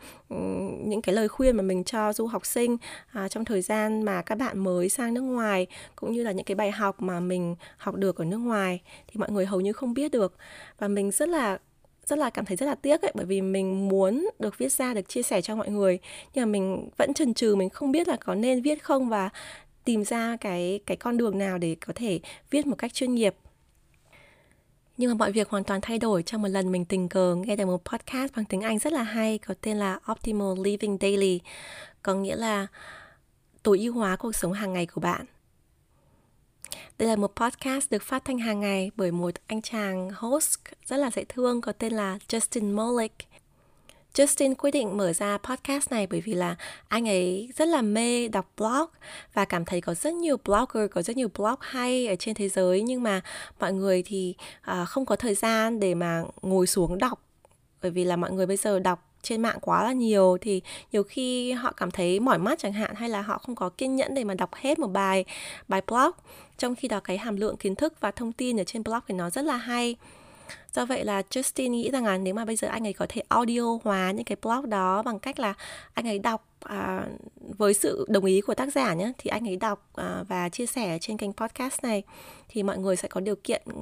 những 0.85 1.01
cái 1.01 1.15
lời 1.15 1.27
khuyên 1.27 1.55
mà 1.55 1.63
mình 1.63 1.83
cho 1.83 2.02
du 2.11 2.27
học 2.27 2.45
sinh 2.45 2.77
à, 3.11 3.27
trong 3.27 3.45
thời 3.45 3.61
gian 3.61 4.03
mà 4.03 4.21
các 4.21 4.37
bạn 4.37 4.59
mới 4.59 4.89
sang 4.89 5.13
nước 5.13 5.21
ngoài 5.21 5.67
cũng 5.95 6.11
như 6.13 6.23
là 6.23 6.31
những 6.31 6.45
cái 6.45 6.55
bài 6.55 6.71
học 6.71 7.01
mà 7.01 7.19
mình 7.19 7.55
học 7.77 7.95
được 7.95 8.17
ở 8.17 8.25
nước 8.25 8.37
ngoài 8.37 8.81
thì 9.07 9.19
mọi 9.19 9.31
người 9.31 9.45
hầu 9.45 9.61
như 9.61 9.73
không 9.73 9.93
biết 9.93 10.11
được. 10.11 10.35
Và 10.79 10.87
mình 10.87 11.11
rất 11.11 11.29
là 11.29 11.57
rất 12.05 12.19
là 12.19 12.29
cảm 12.29 12.45
thấy 12.45 12.57
rất 12.57 12.65
là 12.65 12.75
tiếc 12.75 13.01
ấy 13.01 13.11
bởi 13.15 13.25
vì 13.25 13.41
mình 13.41 13.87
muốn 13.89 14.29
được 14.39 14.57
viết 14.57 14.71
ra 14.71 14.93
được 14.93 15.09
chia 15.09 15.23
sẻ 15.23 15.41
cho 15.41 15.55
mọi 15.55 15.69
người 15.69 15.99
nhưng 16.33 16.45
mà 16.45 16.51
mình 16.51 16.89
vẫn 16.97 17.13
chần 17.13 17.33
chừ 17.33 17.55
mình 17.55 17.69
không 17.69 17.91
biết 17.91 18.07
là 18.07 18.15
có 18.15 18.35
nên 18.35 18.61
viết 18.61 18.83
không 18.83 19.09
và 19.09 19.29
tìm 19.83 20.03
ra 20.03 20.37
cái 20.41 20.79
cái 20.85 20.97
con 20.97 21.17
đường 21.17 21.37
nào 21.37 21.57
để 21.57 21.75
có 21.85 21.93
thể 21.95 22.19
viết 22.49 22.67
một 22.67 22.75
cách 22.77 22.93
chuyên 22.93 23.15
nghiệp. 23.15 23.35
Nhưng 24.97 25.09
mà 25.11 25.15
mọi 25.15 25.31
việc 25.31 25.49
hoàn 25.49 25.63
toàn 25.63 25.81
thay 25.81 25.99
đổi 25.99 26.23
trong 26.23 26.41
một 26.41 26.47
lần 26.47 26.71
mình 26.71 26.85
tình 26.85 27.09
cờ 27.09 27.35
nghe 27.35 27.55
được 27.55 27.65
một 27.65 27.85
podcast 27.85 28.33
bằng 28.35 28.45
tiếng 28.45 28.61
Anh 28.61 28.79
rất 28.79 28.93
là 28.93 29.03
hay 29.03 29.37
có 29.37 29.53
tên 29.61 29.77
là 29.77 29.99
Optimal 30.11 30.47
Living 30.63 30.97
Daily 31.01 31.39
có 32.03 32.13
nghĩa 32.13 32.35
là 32.35 32.67
tối 33.63 33.79
ưu 33.79 33.93
hóa 33.93 34.15
cuộc 34.15 34.35
sống 34.35 34.53
hàng 34.53 34.73
ngày 34.73 34.85
của 34.85 35.01
bạn. 35.01 35.25
Đây 36.97 37.09
là 37.09 37.15
một 37.15 37.35
podcast 37.35 37.91
được 37.91 38.03
phát 38.03 38.25
thanh 38.25 38.39
hàng 38.39 38.59
ngày 38.59 38.91
bởi 38.95 39.11
một 39.11 39.31
anh 39.47 39.61
chàng 39.61 40.09
host 40.15 40.59
rất 40.85 40.97
là 40.97 41.11
dễ 41.11 41.23
thương 41.29 41.61
có 41.61 41.71
tên 41.71 41.93
là 41.93 42.17
Justin 42.27 42.75
Mollick. 42.75 43.15
Justin 44.13 44.55
quyết 44.55 44.71
định 44.71 44.97
mở 44.97 45.13
ra 45.13 45.37
podcast 45.37 45.91
này 45.91 46.07
bởi 46.07 46.21
vì 46.21 46.33
là 46.33 46.55
anh 46.87 47.07
ấy 47.07 47.49
rất 47.55 47.67
là 47.67 47.81
mê 47.81 48.27
đọc 48.27 48.51
blog 48.57 48.89
và 49.33 49.45
cảm 49.45 49.65
thấy 49.65 49.81
có 49.81 49.93
rất 49.93 50.13
nhiều 50.13 50.37
blogger, 50.45 50.91
có 50.91 51.01
rất 51.01 51.17
nhiều 51.17 51.29
blog 51.37 51.55
hay 51.59 52.07
ở 52.07 52.15
trên 52.15 52.35
thế 52.35 52.49
giới 52.49 52.81
nhưng 52.81 53.03
mà 53.03 53.21
mọi 53.59 53.73
người 53.73 54.03
thì 54.05 54.35
uh, 54.71 54.87
không 54.87 55.05
có 55.05 55.15
thời 55.15 55.35
gian 55.35 55.79
để 55.79 55.95
mà 55.95 56.23
ngồi 56.41 56.67
xuống 56.67 56.97
đọc 56.97 57.21
bởi 57.81 57.91
vì 57.91 58.03
là 58.03 58.15
mọi 58.15 58.31
người 58.31 58.45
bây 58.45 58.57
giờ 58.57 58.79
đọc 58.79 59.12
trên 59.23 59.41
mạng 59.41 59.57
quá 59.61 59.83
là 59.83 59.91
nhiều, 59.91 60.37
thì 60.41 60.61
nhiều 60.91 61.03
khi 61.03 61.51
họ 61.51 61.73
cảm 61.77 61.91
thấy 61.91 62.19
mỏi 62.19 62.37
mắt 62.37 62.59
chẳng 62.59 62.73
hạn, 62.73 62.95
hay 62.95 63.09
là 63.09 63.21
họ 63.21 63.37
không 63.37 63.55
có 63.55 63.69
kiên 63.69 63.95
nhẫn 63.95 64.15
để 64.15 64.23
mà 64.23 64.33
đọc 64.33 64.55
hết 64.55 64.79
một 64.79 64.87
bài 64.87 65.25
bài 65.67 65.81
blog. 65.87 66.11
Trong 66.57 66.75
khi 66.75 66.87
đó 66.87 66.99
cái 66.99 67.17
hàm 67.17 67.35
lượng 67.35 67.57
kiến 67.57 67.75
thức 67.75 67.93
và 67.99 68.11
thông 68.11 68.31
tin 68.31 68.59
ở 68.59 68.63
trên 68.63 68.83
blog 68.83 68.99
thì 69.07 69.15
nó 69.15 69.29
rất 69.29 69.45
là 69.45 69.57
hay. 69.57 69.95
Do 70.73 70.85
vậy 70.85 71.05
là 71.05 71.21
Justin 71.29 71.69
nghĩ 71.69 71.89
rằng 71.91 72.05
là 72.05 72.17
nếu 72.17 72.33
mà 72.33 72.45
bây 72.45 72.55
giờ 72.55 72.67
anh 72.67 72.87
ấy 72.87 72.93
có 72.93 73.05
thể 73.09 73.21
audio 73.29 73.77
hóa 73.83 74.11
những 74.11 74.25
cái 74.25 74.37
blog 74.41 74.69
đó 74.69 75.03
bằng 75.03 75.19
cách 75.19 75.39
là 75.39 75.53
anh 75.93 76.07
ấy 76.07 76.19
đọc 76.19 76.45
à, 76.63 77.05
với 77.57 77.73
sự 77.73 78.05
đồng 78.09 78.25
ý 78.25 78.41
của 78.41 78.53
tác 78.53 78.73
giả 78.73 78.93
nhé 78.93 79.11
thì 79.17 79.29
anh 79.29 79.47
ấy 79.47 79.55
đọc 79.55 79.89
à, 79.95 80.23
và 80.27 80.49
chia 80.49 80.65
sẻ 80.65 80.97
trên 81.01 81.17
kênh 81.17 81.33
podcast 81.33 81.83
này. 81.83 82.03
Thì 82.49 82.63
mọi 82.63 82.77
người 82.77 82.95
sẽ 82.95 83.07
có 83.07 83.19
điều 83.21 83.35
kiện 83.35 83.61
ừ, 83.65 83.81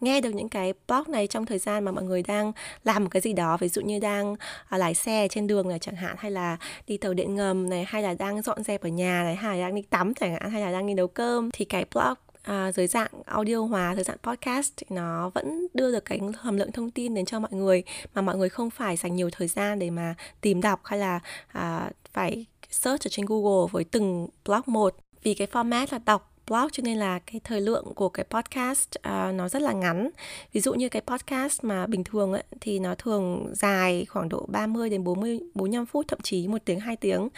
nghe 0.00 0.20
được 0.20 0.34
những 0.34 0.48
cái 0.48 0.72
blog 0.88 1.02
này 1.08 1.26
trong 1.26 1.46
thời 1.46 1.58
gian 1.58 1.84
mà 1.84 1.92
mọi 1.92 2.04
người 2.04 2.22
đang 2.22 2.52
làm 2.84 3.04
một 3.04 3.10
cái 3.10 3.20
gì 3.20 3.32
đó 3.32 3.56
ví 3.60 3.68
dụ 3.68 3.82
như 3.82 3.98
đang 3.98 4.36
à, 4.68 4.78
lái 4.78 4.94
xe 4.94 5.28
trên 5.30 5.46
đường 5.46 5.68
này 5.68 5.78
chẳng 5.78 5.96
hạn 5.96 6.16
hay 6.18 6.30
là 6.30 6.56
đi 6.86 6.96
tàu 6.96 7.14
điện 7.14 7.34
ngầm 7.34 7.70
này 7.70 7.84
hay 7.88 8.02
là 8.02 8.14
đang 8.14 8.42
dọn 8.42 8.62
dẹp 8.62 8.82
ở 8.82 8.88
nhà 8.88 9.22
này 9.22 9.36
hay 9.36 9.58
là 9.58 9.66
đang 9.66 9.74
đi 9.74 9.82
tắm 9.82 10.14
chẳng 10.14 10.32
hạn 10.32 10.50
hay 10.50 10.60
là 10.62 10.72
đang 10.72 10.86
đi 10.86 10.94
nấu 10.94 11.08
cơm 11.08 11.50
thì 11.52 11.64
cái 11.64 11.84
blog 11.94 12.14
à, 12.46 12.72
dưới 12.72 12.86
dạng 12.86 13.10
audio 13.24 13.56
hóa 13.56 13.94
dưới 13.94 14.04
dạng 14.04 14.16
podcast 14.22 14.72
thì 14.76 14.86
nó 14.90 15.30
vẫn 15.34 15.66
đưa 15.74 15.92
được 15.92 16.04
cái 16.04 16.20
hàm 16.42 16.56
lượng 16.56 16.72
thông 16.72 16.90
tin 16.90 17.14
đến 17.14 17.24
cho 17.24 17.40
mọi 17.40 17.52
người 17.52 17.82
mà 18.14 18.22
mọi 18.22 18.36
người 18.36 18.48
không 18.48 18.70
phải 18.70 18.96
dành 18.96 19.16
nhiều 19.16 19.30
thời 19.30 19.48
gian 19.48 19.78
để 19.78 19.90
mà 19.90 20.14
tìm 20.40 20.60
đọc 20.60 20.80
hay 20.84 20.98
là 20.98 21.20
à, 21.48 21.90
phải 22.26 22.46
search 22.70 23.06
ở 23.06 23.08
trên 23.08 23.26
Google 23.28 23.68
với 23.72 23.84
từng 23.84 24.28
blog 24.44 24.60
một 24.66 24.96
vì 25.22 25.34
cái 25.34 25.46
format 25.52 25.86
là 25.90 25.98
đọc 26.06 26.32
blog 26.46 26.68
cho 26.72 26.82
nên 26.84 26.96
là 26.98 27.18
cái 27.18 27.40
thời 27.44 27.60
lượng 27.60 27.94
của 27.94 28.08
cái 28.08 28.26
podcast 28.30 28.90
uh, 28.98 29.34
nó 29.34 29.48
rất 29.48 29.62
là 29.62 29.72
ngắn. 29.72 30.10
Ví 30.52 30.60
dụ 30.60 30.74
như 30.74 30.88
cái 30.88 31.02
podcast 31.06 31.64
mà 31.64 31.86
bình 31.86 32.04
thường 32.04 32.32
ấy, 32.32 32.44
thì 32.60 32.78
nó 32.78 32.94
thường 32.94 33.52
dài 33.52 34.06
khoảng 34.08 34.28
độ 34.28 34.46
30 34.48 34.90
đến 34.90 35.04
40 35.04 35.40
45 35.54 35.86
phút 35.86 36.08
thậm 36.08 36.18
chí 36.22 36.48
một 36.48 36.58
tiếng 36.64 36.80
2 36.80 36.96
tiếng. 36.96 37.22
Uh, 37.22 37.30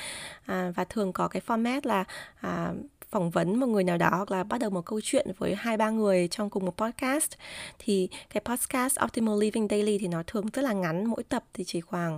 và 0.47 0.85
thường 0.89 1.13
có 1.13 1.29
cái 1.29 1.43
format 1.47 1.81
là 1.85 2.05
uh, 2.47 2.77
phỏng 3.11 3.31
vấn 3.31 3.57
một 3.61 3.67
người 3.67 3.85
nào 3.85 3.99
đó 3.99 4.11
hoặc 4.11 4.31
là 4.31 4.45
bắt 4.45 4.61
đầu 4.61 4.71
một 4.71 4.85
câu 4.85 5.01
chuyện 5.03 5.27
với 5.39 5.55
hai 5.55 5.77
ba 5.77 5.91
người 5.91 6.29
trong 6.29 6.51
cùng 6.51 6.65
một 6.65 6.77
podcast 6.77 7.31
thì 7.79 8.09
cái 8.35 8.43
podcast 8.45 8.97
Optimal 9.05 9.41
Living 9.41 9.69
Daily 9.71 9.99
thì 9.99 10.09
nó 10.09 10.23
thường 10.27 10.47
rất 10.53 10.63
là 10.63 10.73
ngắn 10.73 11.07
mỗi 11.07 11.23
tập 11.23 11.45
thì 11.55 11.65
chỉ 11.65 11.81
khoảng 11.81 12.17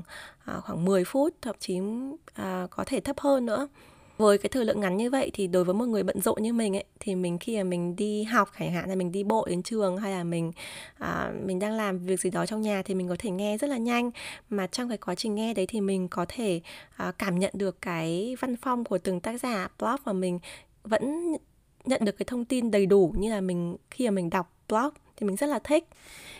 uh, 0.56 0.64
khoảng 0.64 0.84
10 0.84 1.04
phút 1.04 1.34
thậm 1.42 1.56
chí 1.58 1.80
uh, 1.80 2.70
có 2.70 2.84
thể 2.86 3.00
thấp 3.00 3.20
hơn 3.20 3.46
nữa. 3.46 3.68
Với 4.20 4.38
cái 4.38 4.48
thời 4.48 4.64
lượng 4.64 4.80
ngắn 4.80 4.96
như 4.96 5.10
vậy 5.10 5.30
thì 5.34 5.46
đối 5.46 5.64
với 5.64 5.74
một 5.74 5.84
người 5.84 6.02
bận 6.02 6.20
rộn 6.20 6.42
như 6.42 6.52
mình 6.52 6.76
ấy 6.76 6.84
thì 7.00 7.14
mình 7.14 7.38
khi 7.38 7.56
mà 7.56 7.62
mình 7.62 7.96
đi 7.96 8.22
học 8.22 8.50
chẳng 8.58 8.72
hạn 8.72 8.88
là 8.88 8.94
mình 8.94 9.12
đi 9.12 9.24
bộ 9.24 9.46
đến 9.46 9.62
trường 9.62 9.96
hay 9.96 10.12
là 10.12 10.24
mình 10.24 10.52
à, 10.98 11.32
mình 11.44 11.58
đang 11.58 11.72
làm 11.72 11.98
việc 11.98 12.20
gì 12.20 12.30
đó 12.30 12.46
trong 12.46 12.62
nhà 12.62 12.82
thì 12.82 12.94
mình 12.94 13.08
có 13.08 13.16
thể 13.18 13.30
nghe 13.30 13.58
rất 13.58 13.66
là 13.66 13.76
nhanh. 13.76 14.10
Mà 14.50 14.66
trong 14.66 14.88
cái 14.88 14.98
quá 14.98 15.14
trình 15.14 15.34
nghe 15.34 15.54
đấy 15.54 15.66
thì 15.66 15.80
mình 15.80 16.08
có 16.08 16.26
thể 16.28 16.60
à, 16.96 17.12
cảm 17.18 17.38
nhận 17.38 17.50
được 17.54 17.82
cái 17.82 18.36
văn 18.40 18.56
phong 18.56 18.84
của 18.84 18.98
từng 18.98 19.20
tác 19.20 19.40
giả 19.40 19.68
blog 19.78 19.96
và 20.04 20.12
mình 20.12 20.38
vẫn 20.82 21.32
nhận 21.84 22.04
được 22.04 22.18
cái 22.18 22.26
thông 22.26 22.44
tin 22.44 22.70
đầy 22.70 22.86
đủ 22.86 23.14
như 23.18 23.30
là 23.30 23.40
mình 23.40 23.76
khi 23.90 24.04
mà 24.04 24.10
mình 24.10 24.30
đọc 24.30 24.54
blog 24.68 24.90
thì 25.16 25.26
mình 25.26 25.36
rất 25.36 25.46
là 25.46 25.58
thích. 25.58 25.88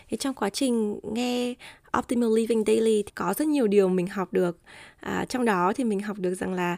Thì 0.09 0.17
trong 0.17 0.33
quá 0.33 0.49
trình 0.49 0.99
nghe 1.03 1.53
Optimal 1.97 2.29
Living 2.35 2.63
Daily 2.67 3.03
thì 3.03 3.11
có 3.15 3.33
rất 3.37 3.47
nhiều 3.47 3.67
điều 3.67 3.89
mình 3.89 4.07
học 4.07 4.33
được. 4.33 4.57
À, 4.99 5.25
trong 5.29 5.45
đó 5.45 5.73
thì 5.75 5.83
mình 5.83 5.99
học 5.99 6.17
được 6.19 6.33
rằng 6.33 6.53
là 6.53 6.77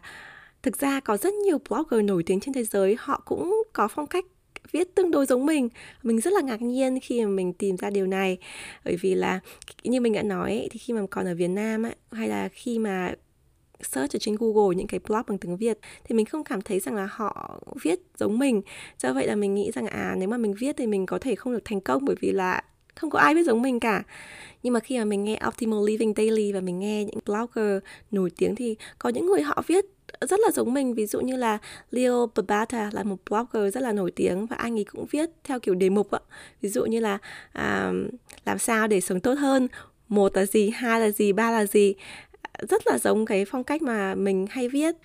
thực 0.64 0.80
ra 0.80 1.00
có 1.00 1.18
rất 1.18 1.34
nhiều 1.34 1.58
blogger 1.70 2.04
nổi 2.04 2.24
tiếng 2.26 2.40
trên 2.40 2.54
thế 2.54 2.64
giới 2.64 2.96
họ 3.00 3.22
cũng 3.26 3.64
có 3.74 3.88
phong 3.88 4.08
cách 4.08 4.26
viết 4.72 4.96
tương 4.96 5.12
đối 5.12 5.26
giống 5.26 5.46
mình. 5.46 5.70
Mình 6.04 6.22
rất 6.22 6.34
là 6.34 6.42
ngạc 6.42 6.62
nhiên 6.62 7.00
khi 7.00 7.26
mà 7.26 7.32
mình 7.32 7.54
tìm 7.54 7.78
ra 7.78 7.90
điều 7.90 8.08
này. 8.08 8.38
Bởi 8.86 8.96
vì 8.96 9.16
là 9.16 9.40
như 9.84 10.02
mình 10.02 10.14
đã 10.14 10.24
nói 10.24 10.68
thì 10.72 10.80
khi 10.80 10.94
mà 10.94 11.02
còn 11.12 11.26
ở 11.26 11.36
Việt 11.36 11.48
Nam 11.48 11.84
ấy, 11.84 11.96
hay 12.12 12.28
là 12.28 12.50
khi 12.52 12.80
mà 12.80 13.14
search 13.84 14.16
ở 14.16 14.20
trên 14.20 14.36
Google 14.40 14.76
những 14.76 14.88
cái 14.88 15.00
blog 15.08 15.22
bằng 15.28 15.38
tiếng 15.38 15.58
Việt 15.58 15.80
thì 16.04 16.16
mình 16.16 16.26
không 16.26 16.44
cảm 16.44 16.62
thấy 16.62 16.80
rằng 16.80 16.96
là 16.96 17.08
họ 17.12 17.60
viết 17.84 18.00
giống 18.18 18.40
mình. 18.40 18.62
Do 19.00 19.14
vậy 19.14 19.28
là 19.28 19.36
mình 19.36 19.56
nghĩ 19.56 19.72
rằng 19.72 19.88
à 19.88 20.16
nếu 20.18 20.30
mà 20.30 20.38
mình 20.38 20.54
viết 20.54 20.78
thì 20.78 20.88
mình 20.88 21.06
có 21.06 21.20
thể 21.20 21.36
không 21.36 21.54
được 21.54 21.66
thành 21.66 21.82
công 21.82 22.06
bởi 22.06 22.16
vì 22.22 22.32
là 22.32 22.64
không 22.96 23.10
có 23.10 23.20
ai 23.20 23.36
biết 23.36 23.44
giống 23.44 23.62
mình 23.62 23.80
cả. 23.80 24.04
Nhưng 24.64 24.74
mà 24.74 24.80
khi 24.80 24.98
mà 24.98 25.06
mình 25.06 25.24
nghe 25.24 25.40
Optimal 25.48 25.80
Living 25.86 26.14
Daily 26.18 26.52
và 26.52 26.60
mình 26.60 26.80
nghe 26.80 27.06
những 27.06 27.20
blogger 27.26 27.84
nổi 28.12 28.30
tiếng 28.38 28.56
thì 28.56 28.76
có 29.00 29.10
những 29.10 29.26
người 29.26 29.42
họ 29.42 29.64
viết 29.68 29.86
rất 30.22 30.40
là 30.40 30.52
giống 30.52 30.74
mình. 30.74 30.94
Ví 30.94 31.06
dụ 31.06 31.22
như 31.22 31.36
là 31.36 31.58
Leo 31.92 32.30
Babata 32.36 32.90
là 32.94 33.04
một 33.04 33.18
blogger 33.30 33.74
rất 33.74 33.84
là 33.84 33.92
nổi 33.92 34.12
tiếng 34.12 34.46
và 34.46 34.56
anh 34.56 34.78
ấy 34.78 34.84
cũng 34.84 35.06
viết 35.12 35.30
theo 35.44 35.60
kiểu 35.60 35.76
đề 35.76 35.90
mục 35.90 36.12
ạ. 36.12 36.20
Ví 36.62 36.70
dụ 36.70 36.86
như 36.86 37.00
là 37.00 37.18
à, 37.52 37.92
làm 38.46 38.60
sao 38.60 38.88
để 38.88 39.02
sống 39.02 39.20
tốt 39.20 39.34
hơn 39.34 39.68
một 40.08 40.36
là 40.36 40.46
gì 40.46 40.70
hai 40.70 41.02
là 41.02 41.10
gì 41.10 41.34
ba 41.34 41.52
là 41.52 41.66
gì 41.66 41.96
rất 42.70 42.88
là 42.88 42.98
giống 42.98 43.26
cái 43.26 43.46
phong 43.46 43.64
cách 43.64 43.82
mà 43.82 44.16
mình 44.16 44.48
hay 44.50 44.70
viết 44.70 44.96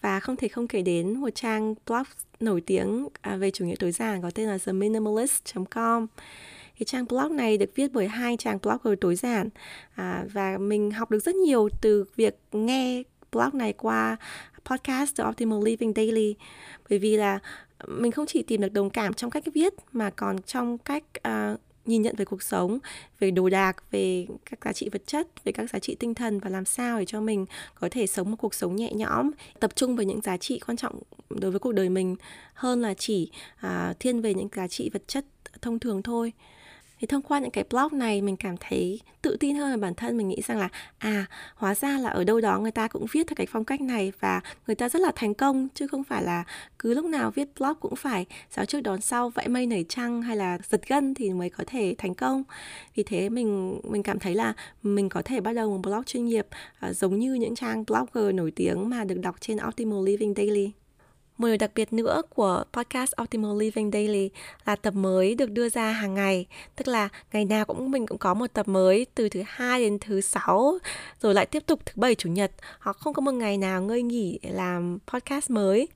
và 0.00 0.20
không 0.20 0.36
thể 0.36 0.48
không 0.48 0.68
kể 0.68 0.82
đến 0.82 1.20
một 1.20 1.30
trang 1.34 1.74
blog 1.86 2.02
nổi 2.40 2.60
tiếng 2.60 3.08
à, 3.20 3.36
về 3.36 3.50
chủ 3.50 3.64
nghĩa 3.64 3.76
tối 3.78 3.92
giản 3.92 4.22
có 4.22 4.30
tên 4.30 4.48
là 4.48 4.58
theminimalist.com 4.58 6.06
cái 6.78 6.84
trang 6.86 7.06
blog 7.06 7.36
này 7.36 7.58
được 7.58 7.70
viết 7.74 7.92
bởi 7.92 8.08
hai 8.08 8.36
chàng 8.36 8.58
blogger 8.62 8.98
tối 9.00 9.16
giản 9.16 9.48
à, 9.94 10.24
và 10.32 10.58
mình 10.58 10.90
học 10.90 11.10
được 11.10 11.22
rất 11.22 11.34
nhiều 11.34 11.68
từ 11.80 12.04
việc 12.16 12.38
nghe 12.52 13.02
blog 13.32 13.50
này 13.58 13.72
qua 13.72 14.16
podcast 14.64 15.16
The 15.16 15.24
Optimal 15.24 15.58
Living 15.64 15.92
Daily. 15.96 16.34
Bởi 16.90 16.98
vì 16.98 17.16
là 17.16 17.38
mình 17.86 18.12
không 18.12 18.26
chỉ 18.26 18.42
tìm 18.42 18.60
được 18.60 18.72
đồng 18.72 18.90
cảm 18.90 19.14
trong 19.14 19.30
cách 19.30 19.44
viết 19.54 19.74
mà 19.92 20.10
còn 20.10 20.42
trong 20.42 20.78
cách 20.78 21.04
uh, 21.28 21.60
nhìn 21.86 22.02
nhận 22.02 22.16
về 22.16 22.24
cuộc 22.24 22.42
sống 22.42 22.78
về 23.18 23.30
đồ 23.30 23.48
đạc 23.48 23.76
về 23.90 24.26
các 24.50 24.64
giá 24.64 24.72
trị 24.72 24.88
vật 24.92 25.02
chất 25.06 25.44
về 25.44 25.52
các 25.52 25.70
giá 25.70 25.78
trị 25.78 25.94
tinh 25.94 26.14
thần 26.14 26.38
và 26.38 26.50
làm 26.50 26.64
sao 26.64 26.98
để 26.98 27.04
cho 27.04 27.20
mình 27.20 27.46
có 27.74 27.88
thể 27.90 28.06
sống 28.06 28.30
một 28.30 28.36
cuộc 28.38 28.54
sống 28.54 28.76
nhẹ 28.76 28.92
nhõm 28.92 29.30
tập 29.60 29.76
trung 29.76 29.96
vào 29.96 30.04
những 30.04 30.20
giá 30.20 30.36
trị 30.36 30.60
quan 30.66 30.76
trọng 30.76 31.02
đối 31.28 31.50
với 31.50 31.60
cuộc 31.60 31.72
đời 31.72 31.88
mình 31.88 32.16
hơn 32.54 32.82
là 32.82 32.94
chỉ 32.94 33.30
à, 33.56 33.94
thiên 34.00 34.20
về 34.20 34.34
những 34.34 34.48
giá 34.56 34.68
trị 34.68 34.90
vật 34.92 35.02
chất 35.08 35.24
thông 35.62 35.78
thường 35.78 36.02
thôi 36.02 36.32
thì 37.00 37.06
thông 37.06 37.22
qua 37.22 37.38
những 37.38 37.50
cái 37.50 37.64
blog 37.70 37.98
này 37.98 38.22
mình 38.22 38.36
cảm 38.36 38.56
thấy 38.60 39.00
tự 39.22 39.36
tin 39.40 39.56
hơn 39.56 39.70
về 39.70 39.76
bản 39.76 39.94
thân. 39.94 40.16
Mình 40.16 40.28
nghĩ 40.28 40.42
rằng 40.46 40.58
là 40.58 40.68
à 40.98 41.26
hóa 41.54 41.74
ra 41.74 41.98
là 41.98 42.10
ở 42.10 42.24
đâu 42.24 42.40
đó 42.40 42.58
người 42.58 42.70
ta 42.70 42.88
cũng 42.88 43.06
viết 43.12 43.26
theo 43.26 43.34
cái 43.36 43.46
phong 43.50 43.64
cách 43.64 43.80
này 43.80 44.12
và 44.20 44.40
người 44.66 44.76
ta 44.76 44.88
rất 44.88 45.02
là 45.02 45.12
thành 45.16 45.34
công 45.34 45.68
chứ 45.74 45.86
không 45.86 46.04
phải 46.04 46.22
là 46.22 46.44
cứ 46.78 46.94
lúc 46.94 47.04
nào 47.04 47.30
viết 47.30 47.48
blog 47.58 47.74
cũng 47.80 47.96
phải 47.96 48.26
giáo 48.50 48.66
trước 48.66 48.80
đón 48.80 49.00
sau 49.00 49.30
vẫy 49.30 49.48
mây 49.48 49.66
nảy 49.66 49.84
trăng 49.88 50.22
hay 50.22 50.36
là 50.36 50.58
giật 50.70 50.88
gân 50.88 51.14
thì 51.14 51.30
mới 51.30 51.50
có 51.50 51.64
thể 51.66 51.94
thành 51.98 52.14
công. 52.14 52.42
Vì 52.94 53.02
thế 53.02 53.28
mình 53.28 53.80
mình 53.84 54.02
cảm 54.02 54.18
thấy 54.18 54.34
là 54.34 54.54
mình 54.82 55.08
có 55.08 55.22
thể 55.22 55.40
bắt 55.40 55.52
đầu 55.52 55.70
một 55.70 55.80
blog 55.82 56.04
chuyên 56.04 56.24
nghiệp 56.24 56.46
uh, 56.90 56.96
giống 56.96 57.18
như 57.18 57.34
những 57.34 57.54
trang 57.54 57.84
blogger 57.84 58.34
nổi 58.34 58.50
tiếng 58.50 58.88
mà 58.88 59.04
được 59.04 59.18
đọc 59.18 59.36
trên 59.40 59.58
Optimal 59.68 60.04
Living 60.04 60.34
Daily 60.36 60.72
một 61.38 61.46
điều 61.46 61.56
đặc 61.56 61.70
biệt 61.74 61.92
nữa 61.92 62.22
của 62.28 62.64
podcast 62.72 63.12
Optimal 63.22 63.58
Living 63.58 63.90
Daily 63.92 64.30
là 64.64 64.76
tập 64.76 64.94
mới 64.94 65.34
được 65.34 65.50
đưa 65.50 65.68
ra 65.68 65.92
hàng 65.92 66.14
ngày, 66.14 66.46
tức 66.76 66.88
là 66.88 67.08
ngày 67.32 67.44
nào 67.44 67.64
cũng 67.64 67.90
mình 67.90 68.06
cũng 68.06 68.18
có 68.18 68.34
một 68.34 68.46
tập 68.52 68.68
mới 68.68 69.06
từ 69.14 69.28
thứ 69.28 69.42
hai 69.46 69.80
đến 69.80 69.98
thứ 69.98 70.20
sáu, 70.20 70.78
rồi 71.20 71.34
lại 71.34 71.46
tiếp 71.46 71.62
tục 71.66 71.80
thứ 71.86 71.92
bảy 71.96 72.14
chủ 72.14 72.28
nhật. 72.28 72.52
họ 72.78 72.92
không 72.92 73.14
có 73.14 73.20
một 73.20 73.32
ngày 73.32 73.58
nào 73.58 73.82
ngơi 73.82 74.02
nghỉ 74.02 74.38
làm 74.42 74.98
podcast 75.06 75.50
mới. 75.50 75.88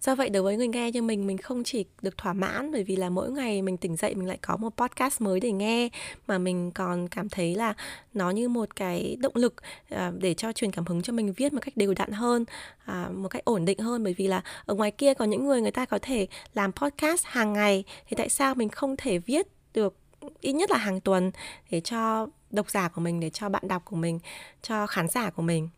Do 0.00 0.14
vậy 0.14 0.30
đối 0.30 0.42
với 0.42 0.56
người 0.56 0.68
nghe 0.68 0.90
như 0.90 1.02
mình 1.02 1.26
mình 1.26 1.38
không 1.38 1.64
chỉ 1.64 1.84
được 2.02 2.18
thỏa 2.18 2.32
mãn 2.32 2.72
bởi 2.72 2.84
vì 2.84 2.96
là 2.96 3.10
mỗi 3.10 3.30
ngày 3.30 3.62
mình 3.62 3.76
tỉnh 3.76 3.96
dậy 3.96 4.14
mình 4.14 4.28
lại 4.28 4.38
có 4.42 4.56
một 4.56 4.76
podcast 4.76 5.20
mới 5.20 5.40
để 5.40 5.52
nghe 5.52 5.88
mà 6.26 6.38
mình 6.38 6.70
còn 6.70 7.08
cảm 7.08 7.28
thấy 7.28 7.54
là 7.54 7.74
nó 8.14 8.30
như 8.30 8.48
một 8.48 8.76
cái 8.76 9.16
động 9.20 9.36
lực 9.36 9.54
à, 9.88 10.12
để 10.18 10.34
cho 10.34 10.52
truyền 10.52 10.72
cảm 10.72 10.86
hứng 10.86 11.02
cho 11.02 11.12
mình 11.12 11.32
viết 11.32 11.52
một 11.52 11.60
cách 11.62 11.76
đều 11.76 11.94
đặn 11.94 12.12
hơn, 12.12 12.44
à, 12.84 13.08
một 13.14 13.28
cách 13.28 13.44
ổn 13.44 13.64
định 13.64 13.78
hơn. 13.78 14.04
Bởi 14.04 14.14
vì 14.14 14.26
là 14.26 14.42
ở 14.64 14.74
ngoài 14.74 14.90
kia 14.90 15.14
có 15.14 15.24
những 15.24 15.46
người 15.46 15.60
người 15.60 15.70
ta 15.70 15.84
có 15.84 15.98
thể 16.02 16.26
làm 16.54 16.72
podcast 16.72 17.24
hàng 17.24 17.52
ngày 17.52 17.84
thì 18.06 18.16
tại 18.16 18.28
sao 18.28 18.54
mình 18.54 18.68
không 18.68 18.96
thể 18.96 19.18
viết 19.18 19.46
được 19.74 19.96
ít 20.40 20.52
nhất 20.52 20.70
là 20.70 20.76
hàng 20.76 21.00
tuần 21.00 21.30
để 21.70 21.80
cho 21.80 22.26
độc 22.50 22.70
giả 22.70 22.88
của 22.88 23.00
mình 23.00 23.20
để 23.20 23.30
cho 23.30 23.48
bạn 23.48 23.68
đọc 23.68 23.82
của 23.84 23.96
mình 23.96 24.18
cho 24.62 24.86
khán 24.86 25.08
giả 25.08 25.30
của 25.30 25.42
mình? 25.42 25.68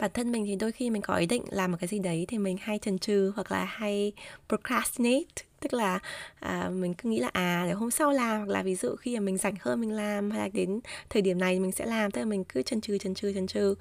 Bản 0.00 0.10
thân 0.14 0.32
mình 0.32 0.44
thì 0.46 0.56
đôi 0.56 0.72
khi 0.72 0.90
mình 0.90 1.02
có 1.02 1.16
ý 1.16 1.26
định 1.26 1.42
làm 1.50 1.70
một 1.70 1.76
cái 1.80 1.88
gì 1.88 1.98
đấy 1.98 2.24
thì 2.28 2.38
mình 2.38 2.56
hay 2.60 2.78
chần 2.78 2.98
chừ 2.98 3.32
hoặc 3.34 3.52
là 3.52 3.64
hay 3.64 4.12
procrastinate 4.48 5.49
tức 5.60 5.74
là 5.74 5.98
à, 6.40 6.70
mình 6.72 6.94
cứ 6.94 7.08
nghĩ 7.08 7.18
là 7.18 7.30
à 7.32 7.64
để 7.66 7.72
hôm 7.72 7.90
sau 7.90 8.12
làm 8.12 8.36
hoặc 8.36 8.48
là 8.48 8.62
ví 8.62 8.74
dụ 8.74 8.96
khi 8.96 9.18
mà 9.18 9.20
mình 9.20 9.38
rảnh 9.38 9.54
hơn 9.60 9.80
mình 9.80 9.92
làm 9.92 10.30
hay 10.30 10.40
là 10.40 10.48
đến 10.52 10.80
thời 11.10 11.22
điểm 11.22 11.38
này 11.38 11.60
mình 11.60 11.72
sẽ 11.72 11.86
làm 11.86 12.10
tức 12.10 12.20
là 12.20 12.24
mình 12.24 12.44
cứ 12.44 12.62
chần 12.62 12.80
chừ 12.80 12.98
chần 12.98 13.14
chừ 13.14 13.32
chần 13.32 13.46
chừ. 13.46 13.74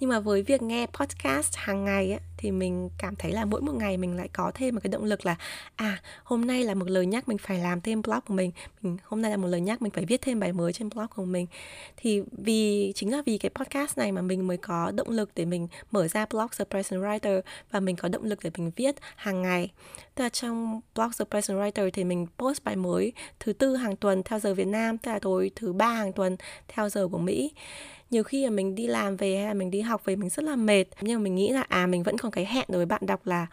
Nhưng 0.00 0.10
mà 0.10 0.20
với 0.20 0.42
việc 0.42 0.62
nghe 0.62 0.86
podcast 0.86 1.56
hàng 1.56 1.84
ngày 1.84 2.12
á, 2.12 2.18
thì 2.36 2.50
mình 2.50 2.90
cảm 2.98 3.16
thấy 3.16 3.32
là 3.32 3.44
mỗi 3.44 3.60
một 3.60 3.74
ngày 3.74 3.96
mình 3.96 4.16
lại 4.16 4.28
có 4.28 4.52
thêm 4.54 4.74
một 4.74 4.80
cái 4.82 4.90
động 4.90 5.04
lực 5.04 5.26
là 5.26 5.36
à 5.76 6.02
hôm 6.24 6.46
nay 6.46 6.64
là 6.64 6.74
một 6.74 6.90
lời 6.90 7.06
nhắc 7.06 7.28
mình 7.28 7.38
phải 7.38 7.58
làm 7.58 7.80
thêm 7.80 8.02
blog 8.02 8.20
của 8.26 8.34
mình. 8.34 8.50
Mình 8.82 8.96
hôm 9.04 9.22
nay 9.22 9.30
là 9.30 9.36
một 9.36 9.48
lời 9.48 9.60
nhắc 9.60 9.82
mình 9.82 9.92
phải 9.92 10.04
viết 10.04 10.22
thêm 10.22 10.40
bài 10.40 10.52
mới 10.52 10.72
trên 10.72 10.88
blog 10.88 11.06
của 11.16 11.24
mình. 11.24 11.46
Thì 11.96 12.22
vì 12.32 12.92
chính 12.94 13.12
là 13.12 13.22
vì 13.26 13.38
cái 13.38 13.50
podcast 13.54 13.98
này 13.98 14.12
mà 14.12 14.22
mình 14.22 14.46
mới 14.46 14.56
có 14.56 14.90
động 14.90 15.10
lực 15.10 15.30
để 15.34 15.44
mình 15.44 15.68
mở 15.90 16.08
ra 16.08 16.26
blog 16.26 16.46
The 16.58 16.64
Present 16.64 17.02
Writer 17.02 17.40
và 17.70 17.80
mình 17.80 17.96
có 17.96 18.08
động 18.08 18.24
lực 18.24 18.38
để 18.42 18.50
mình 18.56 18.70
viết 18.76 18.94
hàng 19.16 19.42
ngày 19.42 19.70
tức 20.14 20.24
là 20.24 20.28
trong 20.28 20.80
blog 20.94 21.10
The 21.18 21.24
Present 21.30 21.58
Writer 21.58 21.90
thì 21.92 22.04
mình 22.04 22.26
post 22.38 22.64
bài 22.64 22.76
mới 22.76 23.12
thứ 23.40 23.52
tư 23.52 23.76
hàng 23.76 23.96
tuần 23.96 24.22
theo 24.22 24.38
giờ 24.38 24.54
Việt 24.54 24.66
Nam, 24.66 24.98
tức 24.98 25.10
là 25.10 25.18
tối 25.18 25.50
thứ 25.56 25.72
ba 25.72 25.88
hàng 25.88 26.12
tuần 26.12 26.36
theo 26.68 26.88
giờ 26.88 27.08
của 27.08 27.18
Mỹ. 27.18 27.52
Nhiều 28.10 28.22
khi 28.22 28.44
là 28.44 28.50
mình 28.50 28.74
đi 28.74 28.86
làm 28.86 29.16
về 29.16 29.36
hay 29.36 29.46
là 29.46 29.54
mình 29.54 29.70
đi 29.70 29.80
học 29.80 30.04
về 30.04 30.16
mình 30.16 30.28
rất 30.28 30.42
là 30.42 30.56
mệt. 30.56 30.84
Nhưng 31.00 31.20
mà 31.20 31.24
mình 31.24 31.34
nghĩ 31.34 31.50
là 31.50 31.62
à 31.68 31.86
mình 31.86 32.02
vẫn 32.02 32.18
còn 32.18 32.32
cái 32.32 32.44
hẹn 32.44 32.64
đối 32.68 32.78
với 32.78 32.86
bạn 32.86 33.06
đọc 33.06 33.26
là 33.26 33.46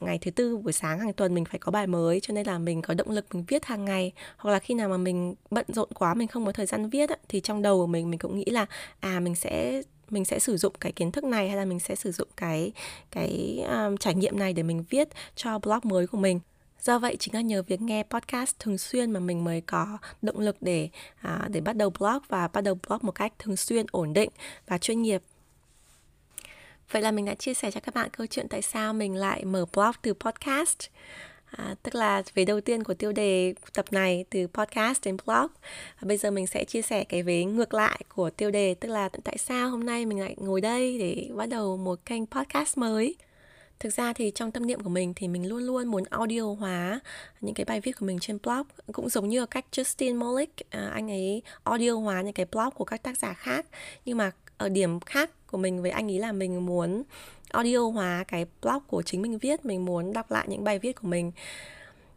ngày 0.00 0.18
thứ 0.20 0.30
tư 0.30 0.56
buổi 0.56 0.72
sáng 0.72 1.00
hàng 1.00 1.12
tuần 1.12 1.34
mình 1.34 1.44
phải 1.44 1.58
có 1.58 1.72
bài 1.72 1.86
mới, 1.86 2.20
cho 2.20 2.34
nên 2.34 2.46
là 2.46 2.58
mình 2.58 2.82
có 2.82 2.94
động 2.94 3.10
lực 3.10 3.34
mình 3.34 3.44
viết 3.48 3.64
hàng 3.64 3.84
ngày. 3.84 4.12
Hoặc 4.36 4.50
là 4.50 4.58
khi 4.58 4.74
nào 4.74 4.88
mà 4.88 4.96
mình 4.96 5.34
bận 5.50 5.66
rộn 5.68 5.88
quá, 5.94 6.14
mình 6.14 6.28
không 6.28 6.46
có 6.46 6.52
thời 6.52 6.66
gian 6.66 6.90
viết 6.90 7.10
thì 7.28 7.40
trong 7.40 7.62
đầu 7.62 7.78
của 7.78 7.86
mình 7.86 8.10
mình 8.10 8.18
cũng 8.18 8.38
nghĩ 8.38 8.44
là 8.44 8.66
à 9.00 9.20
mình 9.20 9.34
sẽ 9.34 9.82
mình 10.10 10.24
sẽ 10.24 10.38
sử 10.38 10.56
dụng 10.56 10.74
cái 10.80 10.92
kiến 10.92 11.12
thức 11.12 11.24
này 11.24 11.48
hay 11.48 11.56
là 11.56 11.64
mình 11.64 11.80
sẽ 11.80 11.94
sử 11.94 12.12
dụng 12.12 12.28
cái 12.36 12.72
cái 13.10 13.64
um, 13.68 13.96
trải 13.96 14.14
nghiệm 14.14 14.38
này 14.38 14.52
để 14.52 14.62
mình 14.62 14.84
viết 14.90 15.08
cho 15.34 15.58
blog 15.58 15.80
mới 15.82 16.06
của 16.06 16.18
mình. 16.18 16.40
Do 16.80 16.98
vậy 16.98 17.16
chính 17.18 17.34
là 17.34 17.40
nhờ 17.40 17.62
việc 17.62 17.80
nghe 17.80 18.02
podcast 18.02 18.58
thường 18.58 18.78
xuyên 18.78 19.10
mà 19.10 19.20
mình 19.20 19.44
mới 19.44 19.60
có 19.60 19.98
động 20.22 20.38
lực 20.38 20.56
để 20.60 20.88
à, 21.20 21.46
để 21.48 21.60
bắt 21.60 21.76
đầu 21.76 21.90
blog 21.90 22.18
và 22.28 22.48
bắt 22.48 22.60
đầu 22.60 22.78
blog 22.88 22.98
một 23.02 23.12
cách 23.12 23.32
thường 23.38 23.56
xuyên 23.56 23.86
ổn 23.90 24.12
định 24.12 24.30
và 24.66 24.78
chuyên 24.78 25.02
nghiệp. 25.02 25.22
Vậy 26.90 27.02
là 27.02 27.10
mình 27.10 27.24
đã 27.24 27.34
chia 27.34 27.54
sẻ 27.54 27.70
cho 27.70 27.80
các 27.80 27.94
bạn 27.94 28.10
câu 28.10 28.26
chuyện 28.26 28.48
tại 28.48 28.62
sao 28.62 28.92
mình 28.92 29.16
lại 29.16 29.44
mở 29.44 29.66
blog 29.72 29.92
từ 30.02 30.14
podcast. 30.14 30.78
À, 31.50 31.74
tức 31.82 31.94
là 31.94 32.22
về 32.34 32.44
đầu 32.44 32.60
tiên 32.60 32.84
của 32.84 32.94
tiêu 32.94 33.12
đề 33.12 33.54
tập 33.74 33.84
này 33.90 34.24
từ 34.30 34.46
podcast 34.46 35.04
đến 35.04 35.16
blog. 35.26 35.46
Và 36.00 36.06
bây 36.06 36.16
giờ 36.16 36.30
mình 36.30 36.46
sẽ 36.46 36.64
chia 36.64 36.82
sẻ 36.82 37.04
cái 37.04 37.22
vế 37.22 37.44
ngược 37.44 37.74
lại 37.74 38.00
của 38.14 38.30
tiêu 38.30 38.50
đề 38.50 38.74
tức 38.74 38.88
là 38.88 39.08
tại 39.24 39.38
sao 39.38 39.70
hôm 39.70 39.86
nay 39.86 40.06
mình 40.06 40.20
lại 40.20 40.34
ngồi 40.38 40.60
đây 40.60 40.98
để 40.98 41.28
bắt 41.34 41.48
đầu 41.48 41.76
một 41.76 42.04
kênh 42.04 42.26
podcast 42.26 42.78
mới? 42.78 43.16
Thực 43.78 43.92
ra 43.92 44.12
thì 44.12 44.32
trong 44.34 44.50
tâm 44.50 44.66
niệm 44.66 44.80
của 44.80 44.88
mình 44.88 45.12
thì 45.16 45.28
mình 45.28 45.48
luôn 45.48 45.62
luôn 45.62 45.88
muốn 45.88 46.04
audio 46.10 46.42
hóa 46.42 47.00
những 47.40 47.54
cái 47.54 47.64
bài 47.64 47.80
viết 47.80 47.92
của 48.00 48.06
mình 48.06 48.18
trên 48.20 48.38
blog. 48.42 48.62
Cũng 48.92 49.08
giống 49.08 49.28
như 49.28 49.46
cách 49.46 49.64
Justin 49.72 50.16
Molik 50.18 50.50
à, 50.70 50.90
anh 50.92 51.10
ấy 51.10 51.42
audio 51.64 51.92
hóa 51.92 52.22
những 52.22 52.32
cái 52.32 52.46
blog 52.52 52.70
của 52.74 52.84
các 52.84 53.02
tác 53.02 53.18
giả 53.18 53.32
khác. 53.32 53.66
Nhưng 54.04 54.18
mà 54.18 54.30
ở 54.58 54.68
điểm 54.68 55.00
khác 55.00 55.30
của 55.46 55.58
mình 55.58 55.82
với 55.82 55.90
anh 55.90 56.10
ấy 56.10 56.18
là 56.18 56.32
mình 56.32 56.66
muốn 56.66 57.02
audio 57.56 57.78
hóa 57.78 58.24
cái 58.28 58.46
blog 58.62 58.82
của 58.86 59.02
chính 59.02 59.22
mình 59.22 59.38
viết 59.38 59.64
mình 59.64 59.84
muốn 59.84 60.12
đọc 60.12 60.30
lại 60.30 60.46
những 60.48 60.64
bài 60.64 60.78
viết 60.78 60.92
của 60.92 61.08
mình. 61.08 61.32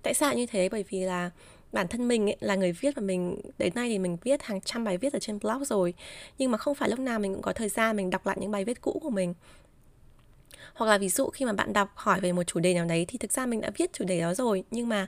Tại 0.01 0.13
sao 0.13 0.34
như 0.34 0.46
thế? 0.46 0.69
Bởi 0.69 0.86
vì 0.89 1.00
là 1.00 1.29
bản 1.72 1.88
thân 1.88 2.08
mình 2.08 2.29
ấy, 2.29 2.38
là 2.39 2.55
người 2.55 2.72
viết 2.72 2.96
và 2.96 3.01
mình 3.01 3.41
đến 3.58 3.74
nay 3.75 3.89
thì 3.89 4.00
mình 4.00 4.17
viết 4.24 4.43
hàng 4.43 4.62
trăm 4.62 4.84
bài 4.84 4.98
viết 4.98 5.13
ở 5.13 5.19
trên 5.19 5.39
blog 5.39 5.63
rồi. 5.63 5.93
Nhưng 6.38 6.51
mà 6.51 6.58
không 6.58 6.75
phải 6.75 6.89
lúc 6.89 7.00
nào 7.00 7.19
mình 7.19 7.34
cũng 7.34 7.41
có 7.41 7.53
thời 7.53 7.69
gian 7.69 7.96
mình 7.96 8.10
đọc 8.10 8.27
lại 8.27 8.38
những 8.39 8.51
bài 8.51 8.65
viết 8.65 8.81
cũ 8.81 9.00
của 9.03 9.10
mình. 9.10 9.34
Hoặc 10.74 10.86
là 10.86 10.98
ví 10.98 11.10
dụ 11.10 11.29
khi 11.29 11.46
mà 11.46 11.53
bạn 11.53 11.74
đọc 11.74 11.89
hỏi 11.96 12.19
về 12.19 12.31
một 12.31 12.43
chủ 12.43 12.60
đề 12.60 12.74
nào 12.74 12.86
đấy 12.86 13.05
thì 13.08 13.17
thực 13.17 13.31
ra 13.31 13.46
mình 13.46 13.62
đã 13.62 13.72
viết 13.77 13.93
chủ 13.93 14.05
đề 14.05 14.22
đó 14.22 14.34
rồi. 14.34 14.63
Nhưng 14.72 14.89
mà 14.89 15.08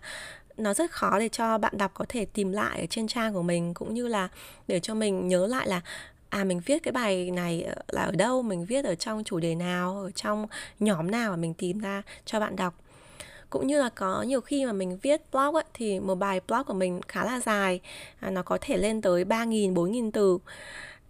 nó 0.58 0.74
rất 0.74 0.92
khó 0.92 1.20
để 1.20 1.30
cho 1.30 1.58
bạn 1.58 1.78
đọc 1.78 1.92
có 1.94 2.06
thể 2.10 2.26
tìm 2.26 2.52
lại 2.52 2.80
ở 2.80 2.86
trên 2.90 3.08
trang 3.08 3.34
của 3.34 3.42
mình 3.42 3.74
cũng 3.74 3.94
như 3.94 4.08
là 4.08 4.30
để 4.68 4.80
cho 4.80 4.96
mình 4.96 5.28
nhớ 5.28 5.48
lại 5.48 5.68
là 5.68 5.82
à 6.32 6.44
mình 6.44 6.62
viết 6.66 6.84
cái 6.84 6.92
bài 6.92 7.32
này 7.32 7.62
ờ, 7.64 7.76
là 7.88 8.04
ở 8.04 8.12
đâu? 8.12 8.42
Mình 8.42 8.66
viết 8.66 8.86
ở 8.86 8.96
trong 8.96 9.24
chủ 9.24 9.40
đề 9.40 9.56
nào? 9.56 10.02
Ở 10.04 10.12
trong 10.12 10.48
nhóm 10.80 11.12
nào 11.12 11.30
mà 11.30 11.36
mình 11.36 11.54
tìm 11.54 11.80
ra 11.80 12.02
cho 12.26 12.40
bạn 12.40 12.56
đọc? 12.56 12.74
Cũng 13.50 13.68
như 13.68 13.82
là 13.82 13.90
có 13.90 14.22
nhiều 14.22 14.42
khi 14.42 14.66
mà 14.66 14.74
mình 14.74 14.98
viết 15.02 15.22
blog 15.32 15.56
ấy, 15.56 15.64
thì 15.74 16.00
một 16.00 16.16
bài 16.16 16.42
blog 16.48 16.64
của 16.64 16.74
mình 16.74 17.02
khá 17.08 17.26
là 17.26 17.40
dài 17.40 17.80
à, 18.20 18.30
nó 18.30 18.44
có 18.44 18.58
thể 18.62 18.78
lên 18.78 19.02
tới 19.02 19.26
3.000, 19.26 19.74
4.000 19.74 20.12
từ 20.12 20.38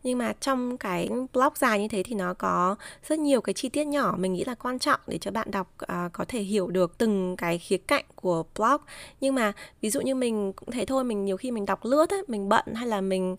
nhưng 0.03 0.17
mà 0.17 0.33
trong 0.39 0.77
cái 0.77 1.09
blog 1.33 1.53
dài 1.55 1.79
như 1.79 1.87
thế 1.87 2.03
thì 2.03 2.15
nó 2.15 2.33
có 2.33 2.75
rất 3.07 3.19
nhiều 3.19 3.41
cái 3.41 3.53
chi 3.53 3.69
tiết 3.69 3.87
nhỏ 3.87 4.15
mình 4.17 4.33
nghĩ 4.33 4.43
là 4.43 4.55
quan 4.55 4.79
trọng 4.79 4.99
để 5.07 5.17
cho 5.17 5.31
bạn 5.31 5.51
đọc 5.51 5.73
uh, 5.83 6.13
có 6.13 6.25
thể 6.27 6.41
hiểu 6.41 6.67
được 6.67 6.97
từng 6.97 7.35
cái 7.37 7.57
khía 7.57 7.77
cạnh 7.77 8.05
của 8.15 8.43
blog. 8.57 8.81
Nhưng 9.21 9.35
mà 9.35 9.53
ví 9.81 9.89
dụ 9.89 10.01
như 10.01 10.15
mình 10.15 10.53
cũng 10.53 10.71
thế 10.71 10.85
thôi 10.85 11.03
mình 11.03 11.25
nhiều 11.25 11.37
khi 11.37 11.51
mình 11.51 11.65
đọc 11.65 11.79
lướt 11.85 12.09
ấy, 12.09 12.23
mình 12.27 12.49
bận 12.49 12.65
hay 12.73 12.87
là 12.87 13.01
mình 13.01 13.35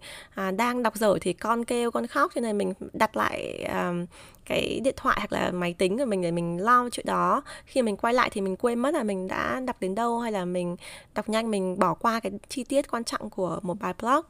uh, 0.49 0.55
đang 0.57 0.83
đọc 0.83 0.97
dở 0.97 1.19
thì 1.21 1.33
con 1.33 1.65
kêu 1.65 1.91
con 1.91 2.07
khóc 2.07 2.33
cho 2.35 2.41
nên 2.41 2.59
mình 2.59 2.73
đặt 2.93 3.17
lại 3.17 3.65
uh, 3.65 4.09
cái 4.45 4.81
điện 4.85 4.95
thoại 4.97 5.17
hoặc 5.21 5.33
là 5.33 5.51
máy 5.51 5.75
tính 5.79 5.99
của 5.99 6.05
mình 6.05 6.23
để 6.23 6.31
mình 6.31 6.59
lo 6.63 6.89
chuyện 6.93 7.07
đó. 7.07 7.43
Khi 7.65 7.83
mình 7.83 7.97
quay 7.97 8.15
lại 8.15 8.31
thì 8.33 8.41
mình 8.41 8.57
quên 8.57 8.79
mất 8.79 8.95
là 8.95 9.03
mình 9.03 9.29
đã 9.29 9.61
đọc 9.61 9.77
đến 9.81 9.95
đâu 9.95 10.21
hay 10.21 10.33
là 10.33 10.45
mình 10.45 10.77
đọc 11.15 11.29
nhanh 11.29 11.51
mình 11.51 11.79
bỏ 11.79 11.95
qua 11.95 12.21
cái 12.21 12.33
chi 12.49 12.65
tiết 12.65 12.91
quan 12.91 13.05
trọng 13.05 13.31
của 13.31 13.59
một 13.63 13.81
bài 13.81 13.95
blog. 14.03 14.21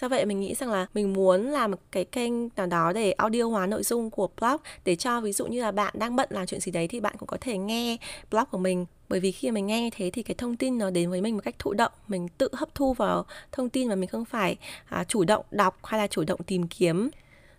Do 0.00 0.08
vậy 0.08 0.26
mình 0.26 0.40
nghĩ 0.40 0.54
rằng 0.54 0.70
là 0.70 0.86
mình 0.94 1.12
muốn 1.12 1.46
làm 1.46 1.70
một 1.70 1.78
cái 1.92 2.04
kênh 2.04 2.32
nào 2.56 2.66
đó 2.66 2.92
để 2.92 3.12
audio 3.12 3.42
hóa 3.42 3.66
nội 3.66 3.82
dung 3.82 4.10
của 4.10 4.28
blog 4.40 4.56
để 4.84 4.96
cho 4.96 5.20
ví 5.20 5.32
dụ 5.32 5.46
như 5.46 5.62
là 5.62 5.72
bạn 5.72 5.94
đang 5.98 6.16
bận 6.16 6.28
làm 6.32 6.46
chuyện 6.46 6.60
gì 6.60 6.72
đấy 6.72 6.88
thì 6.88 7.00
bạn 7.00 7.14
cũng 7.18 7.26
có 7.26 7.36
thể 7.40 7.58
nghe 7.58 7.96
blog 8.30 8.44
của 8.50 8.58
mình. 8.58 8.86
Bởi 9.08 9.20
vì 9.20 9.32
khi 9.32 9.50
mình 9.50 9.66
nghe 9.66 9.82
như 9.82 9.90
thế 9.92 10.10
thì 10.10 10.22
cái 10.22 10.34
thông 10.34 10.56
tin 10.56 10.78
nó 10.78 10.90
đến 10.90 11.10
với 11.10 11.20
mình 11.20 11.34
một 11.34 11.40
cách 11.44 11.54
thụ 11.58 11.72
động 11.72 11.92
mình 12.08 12.28
tự 12.28 12.48
hấp 12.52 12.74
thu 12.74 12.92
vào 12.92 13.26
thông 13.52 13.68
tin 13.68 13.88
mà 13.88 13.94
mình 13.94 14.08
không 14.08 14.24
phải 14.24 14.56
à, 14.88 15.04
chủ 15.04 15.24
động 15.24 15.44
đọc 15.50 15.78
hay 15.84 16.00
là 16.00 16.06
chủ 16.06 16.24
động 16.24 16.40
tìm 16.46 16.68
kiếm 16.68 17.10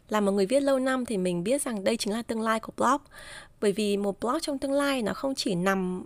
là 0.09 0.21
một 0.21 0.31
người 0.31 0.45
viết 0.45 0.59
lâu 0.59 0.79
năm 0.79 1.05
thì 1.05 1.17
mình 1.17 1.43
biết 1.43 1.61
rằng 1.61 1.83
đây 1.83 1.97
chính 1.97 2.13
là 2.13 2.21
tương 2.21 2.41
lai 2.41 2.59
của 2.59 2.73
blog. 2.77 3.01
Bởi 3.61 3.71
vì 3.71 3.97
một 3.97 4.19
blog 4.19 4.39
trong 4.41 4.59
tương 4.59 4.71
lai 4.71 5.01
nó 5.01 5.13
không 5.13 5.35
chỉ 5.35 5.55
nằm 5.55 6.05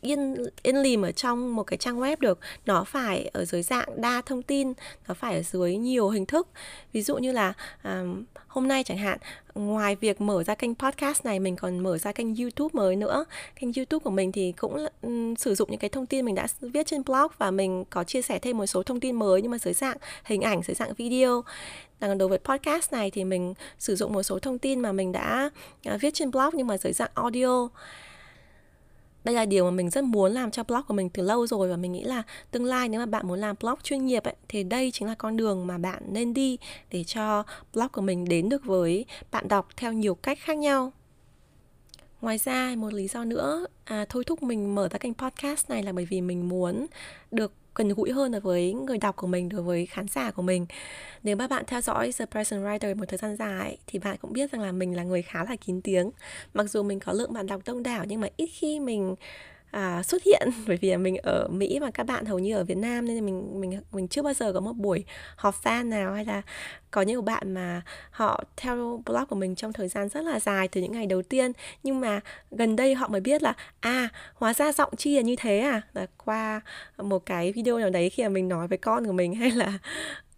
yên 0.00 0.36
yên 0.62 0.76
lìm 0.76 1.02
ở 1.02 1.12
trong 1.12 1.56
một 1.56 1.62
cái 1.62 1.76
trang 1.76 2.00
web 2.00 2.16
được. 2.20 2.38
Nó 2.66 2.84
phải 2.84 3.30
ở 3.32 3.44
dưới 3.44 3.62
dạng 3.62 4.00
đa 4.00 4.22
thông 4.26 4.42
tin 4.42 4.72
nó 5.08 5.14
phải 5.14 5.34
ở 5.34 5.42
dưới 5.42 5.76
nhiều 5.76 6.08
hình 6.08 6.26
thức. 6.26 6.48
Ví 6.92 7.02
dụ 7.02 7.16
như 7.16 7.32
là 7.32 7.52
um, 7.84 8.24
hôm 8.46 8.68
nay 8.68 8.84
chẳng 8.84 8.98
hạn 8.98 9.18
ngoài 9.54 9.96
việc 9.96 10.20
mở 10.20 10.44
ra 10.44 10.54
kênh 10.54 10.74
podcast 10.74 11.24
này 11.24 11.40
mình 11.40 11.56
còn 11.56 11.78
mở 11.78 11.98
ra 11.98 12.12
kênh 12.12 12.34
youtube 12.36 12.70
mới 12.72 12.96
nữa. 12.96 13.24
Kênh 13.60 13.72
youtube 13.72 14.02
của 14.04 14.10
mình 14.10 14.32
thì 14.32 14.52
cũng 14.52 14.86
um, 15.02 15.34
sử 15.34 15.54
dụng 15.54 15.70
những 15.70 15.80
cái 15.80 15.90
thông 15.90 16.06
tin 16.06 16.24
mình 16.24 16.34
đã 16.34 16.46
viết 16.60 16.86
trên 16.86 17.04
blog 17.04 17.32
và 17.38 17.50
mình 17.50 17.84
có 17.90 18.04
chia 18.04 18.22
sẻ 18.22 18.38
thêm 18.38 18.58
một 18.58 18.66
số 18.66 18.82
thông 18.82 19.00
tin 19.00 19.16
mới 19.16 19.42
nhưng 19.42 19.50
mà 19.50 19.58
dưới 19.58 19.74
dạng 19.74 19.96
hình 20.24 20.40
ảnh 20.40 20.62
dưới 20.62 20.74
dạng 20.74 20.94
video. 20.94 21.44
Còn 22.00 22.18
đối 22.18 22.28
với 22.28 22.38
podcast 22.38 22.92
này 22.92 23.10
thì 23.10 23.24
mình 23.24 23.54
sử 23.78 23.96
dụng 23.96 24.12
một 24.12 24.22
số 24.22 24.38
thông 24.38 24.58
tin 24.58 24.80
mà 24.80 24.92
mình 24.92 25.12
đã 25.12 25.50
uh, 25.94 26.00
viết 26.00 26.14
trên 26.14 26.30
blog 26.30 26.50
nhưng 26.52 26.66
mà 26.66 26.78
dưới 26.78 26.92
dạng 26.92 27.10
audio 27.14 27.68
đây 29.24 29.34
là 29.34 29.44
điều 29.44 29.64
mà 29.64 29.70
mình 29.70 29.90
rất 29.90 30.04
muốn 30.04 30.32
làm 30.32 30.50
cho 30.50 30.62
blog 30.62 30.82
của 30.88 30.94
mình 30.94 31.08
từ 31.10 31.22
lâu 31.22 31.46
rồi 31.46 31.68
và 31.68 31.76
mình 31.76 31.92
nghĩ 31.92 32.04
là 32.04 32.22
tương 32.50 32.64
lai 32.64 32.88
nếu 32.88 33.00
mà 33.00 33.06
bạn 33.06 33.28
muốn 33.28 33.38
làm 33.38 33.56
blog 33.60 33.74
chuyên 33.82 34.06
nghiệp 34.06 34.24
ấy, 34.24 34.34
thì 34.48 34.62
đây 34.62 34.90
chính 34.90 35.08
là 35.08 35.14
con 35.14 35.36
đường 35.36 35.66
mà 35.66 35.78
bạn 35.78 36.02
nên 36.08 36.34
đi 36.34 36.58
để 36.90 37.04
cho 37.04 37.42
blog 37.74 37.88
của 37.88 38.00
mình 38.00 38.24
đến 38.24 38.48
được 38.48 38.64
với 38.64 39.04
bạn 39.30 39.48
đọc 39.48 39.68
theo 39.76 39.92
nhiều 39.92 40.14
cách 40.14 40.38
khác 40.40 40.58
nhau. 40.58 40.92
Ngoài 42.20 42.38
ra 42.38 42.74
một 42.76 42.92
lý 42.92 43.08
do 43.08 43.24
nữa 43.24 43.66
à, 43.84 44.04
thôi 44.08 44.24
thúc 44.24 44.42
mình 44.42 44.74
mở 44.74 44.88
ra 44.88 44.98
kênh 44.98 45.14
podcast 45.14 45.70
này 45.70 45.82
là 45.82 45.92
bởi 45.92 46.04
vì 46.04 46.20
mình 46.20 46.48
muốn 46.48 46.86
được 47.30 47.52
gần 47.74 47.88
gũi 47.88 48.12
hơn 48.12 48.32
đối 48.32 48.40
với 48.40 48.72
người 48.72 48.98
đọc 48.98 49.16
của 49.16 49.26
mình, 49.26 49.48
đối 49.48 49.62
với 49.62 49.86
khán 49.86 50.08
giả 50.08 50.30
của 50.30 50.42
mình. 50.42 50.66
Nếu 51.22 51.36
mà 51.36 51.46
bạn 51.46 51.64
theo 51.66 51.80
dõi 51.80 52.10
The 52.18 52.26
Present 52.26 52.62
Writer 52.62 52.96
một 52.96 53.04
thời 53.08 53.18
gian 53.18 53.36
dài 53.36 53.78
thì 53.86 53.98
bạn 53.98 54.16
cũng 54.20 54.32
biết 54.32 54.52
rằng 54.52 54.62
là 54.62 54.72
mình 54.72 54.96
là 54.96 55.02
người 55.02 55.22
khá 55.22 55.44
là 55.44 55.56
kín 55.56 55.80
tiếng. 55.82 56.10
Mặc 56.54 56.64
dù 56.70 56.82
mình 56.82 57.00
có 57.00 57.12
lượng 57.12 57.32
bạn 57.32 57.46
đọc 57.46 57.60
đông 57.66 57.82
đảo 57.82 58.04
nhưng 58.08 58.20
mà 58.20 58.28
ít 58.36 58.46
khi 58.46 58.80
mình 58.80 59.14
à, 59.70 60.02
xuất 60.02 60.22
hiện. 60.22 60.48
Bởi 60.66 60.76
vì 60.76 60.96
mình 60.96 61.16
ở 61.16 61.48
Mỹ 61.48 61.78
và 61.78 61.90
các 61.90 62.04
bạn 62.04 62.24
hầu 62.24 62.38
như 62.38 62.56
ở 62.56 62.64
Việt 62.64 62.76
Nam 62.76 63.06
nên 63.06 63.26
mình 63.26 63.60
mình 63.60 63.80
mình 63.92 64.08
chưa 64.08 64.22
bao 64.22 64.34
giờ 64.34 64.52
có 64.52 64.60
một 64.60 64.72
buổi 64.72 65.04
họp 65.36 65.64
fan 65.64 65.88
nào 65.88 66.14
hay 66.14 66.24
là 66.24 66.42
có 66.90 67.02
nhiều 67.02 67.22
bạn 67.22 67.54
mà 67.54 67.82
họ 68.10 68.44
theo 68.56 69.02
blog 69.06 69.26
của 69.28 69.36
mình 69.36 69.54
trong 69.54 69.72
thời 69.72 69.88
gian 69.88 70.08
rất 70.08 70.24
là 70.24 70.40
dài 70.40 70.68
từ 70.68 70.80
những 70.80 70.92
ngày 70.92 71.06
đầu 71.06 71.22
tiên. 71.22 71.52
Nhưng 71.82 72.00
mà 72.00 72.20
gần 72.50 72.76
đây 72.76 72.94
họ 72.94 73.08
mới 73.08 73.20
biết 73.20 73.42
là 73.42 73.54
à 73.80 74.08
hóa 74.34 74.54
ra 74.54 74.72
giọng 74.72 74.96
chi 74.96 75.16
là 75.16 75.22
như 75.22 75.36
thế 75.36 75.58
à? 75.58 75.82
Là 75.92 76.06
qua 76.24 76.60
một 76.98 77.26
cái 77.26 77.52
video 77.52 77.78
nào 77.78 77.90
đấy 77.90 78.10
khi 78.10 78.22
mà 78.22 78.28
mình 78.28 78.48
nói 78.48 78.68
với 78.68 78.78
con 78.78 79.06
của 79.06 79.12
mình 79.12 79.34
hay 79.40 79.50
là 79.50 79.78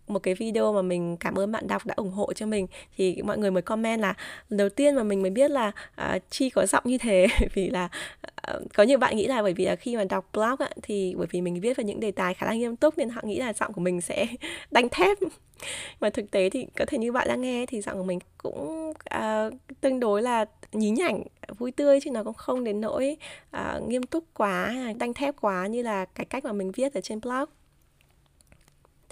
một 0.06 0.18
cái 0.18 0.34
video 0.34 0.72
mà 0.72 0.82
mình 0.82 1.16
cảm 1.16 1.34
ơn 1.34 1.52
bạn 1.52 1.66
đọc 1.68 1.86
đã 1.86 1.94
ủng 1.96 2.10
hộ 2.10 2.32
cho 2.32 2.46
mình 2.46 2.66
thì 2.96 3.22
mọi 3.22 3.38
người 3.38 3.50
mới 3.50 3.62
comment 3.62 4.00
là 4.00 4.14
đầu 4.50 4.68
tiên 4.68 4.94
mà 4.94 5.02
mình 5.02 5.22
mới 5.22 5.30
biết 5.30 5.50
là 5.50 5.72
uh, 6.14 6.22
chi 6.30 6.50
có 6.50 6.66
giọng 6.66 6.84
như 6.86 6.98
thế 6.98 7.26
vì 7.54 7.70
là 7.70 7.88
uh, 8.54 8.62
có 8.74 8.82
nhiều 8.82 8.98
bạn 8.98 9.16
nghĩ 9.16 9.26
là 9.26 9.42
bởi 9.42 9.52
vì 9.52 9.64
là 9.64 9.76
khi 9.76 9.96
mà 9.96 10.04
đọc 10.04 10.28
blog 10.32 10.56
á, 10.58 10.68
thì 10.82 11.14
bởi 11.18 11.26
vì 11.30 11.40
mình 11.40 11.60
viết 11.60 11.76
về 11.76 11.84
những 11.84 12.00
đề 12.00 12.10
tài 12.10 12.34
khá 12.34 12.46
là 12.46 12.54
nghiêm 12.54 12.76
túc 12.76 12.98
nên 12.98 13.08
họ 13.08 13.20
nghĩ 13.24 13.38
là 13.38 13.52
giọng 13.52 13.72
của 13.72 13.80
mình 13.80 14.00
sẽ 14.00 14.26
đánh 14.70 14.88
thép. 14.88 15.18
Mà 16.00 16.10
thực 16.10 16.30
tế 16.30 16.50
thì 16.50 16.66
có 16.76 16.84
thể 16.88 16.98
như 16.98 17.12
bạn 17.12 17.28
đang 17.28 17.40
nghe 17.40 17.66
thì 17.66 17.80
giọng 17.80 17.98
của 17.98 18.04
mình 18.04 18.18
cũng 18.38 18.90
uh, 18.90 19.54
tương 19.80 20.00
đối 20.00 20.22
là 20.22 20.44
nhí 20.72 20.90
nhảnh 20.90 21.22
vui 21.58 21.72
tươi 21.72 22.00
chứ 22.00 22.10
nó 22.10 22.24
cũng 22.24 22.34
không 22.34 22.64
đến 22.64 22.80
nỗi 22.80 23.16
uh, 23.56 23.88
nghiêm 23.88 24.02
túc 24.02 24.24
quá 24.34 24.74
đanh 24.98 25.14
thép 25.14 25.34
quá 25.40 25.66
như 25.66 25.82
là 25.82 26.04
cái 26.04 26.26
cách 26.26 26.44
mà 26.44 26.52
mình 26.52 26.72
viết 26.72 26.94
ở 26.94 27.00
trên 27.00 27.20
blog 27.20 27.44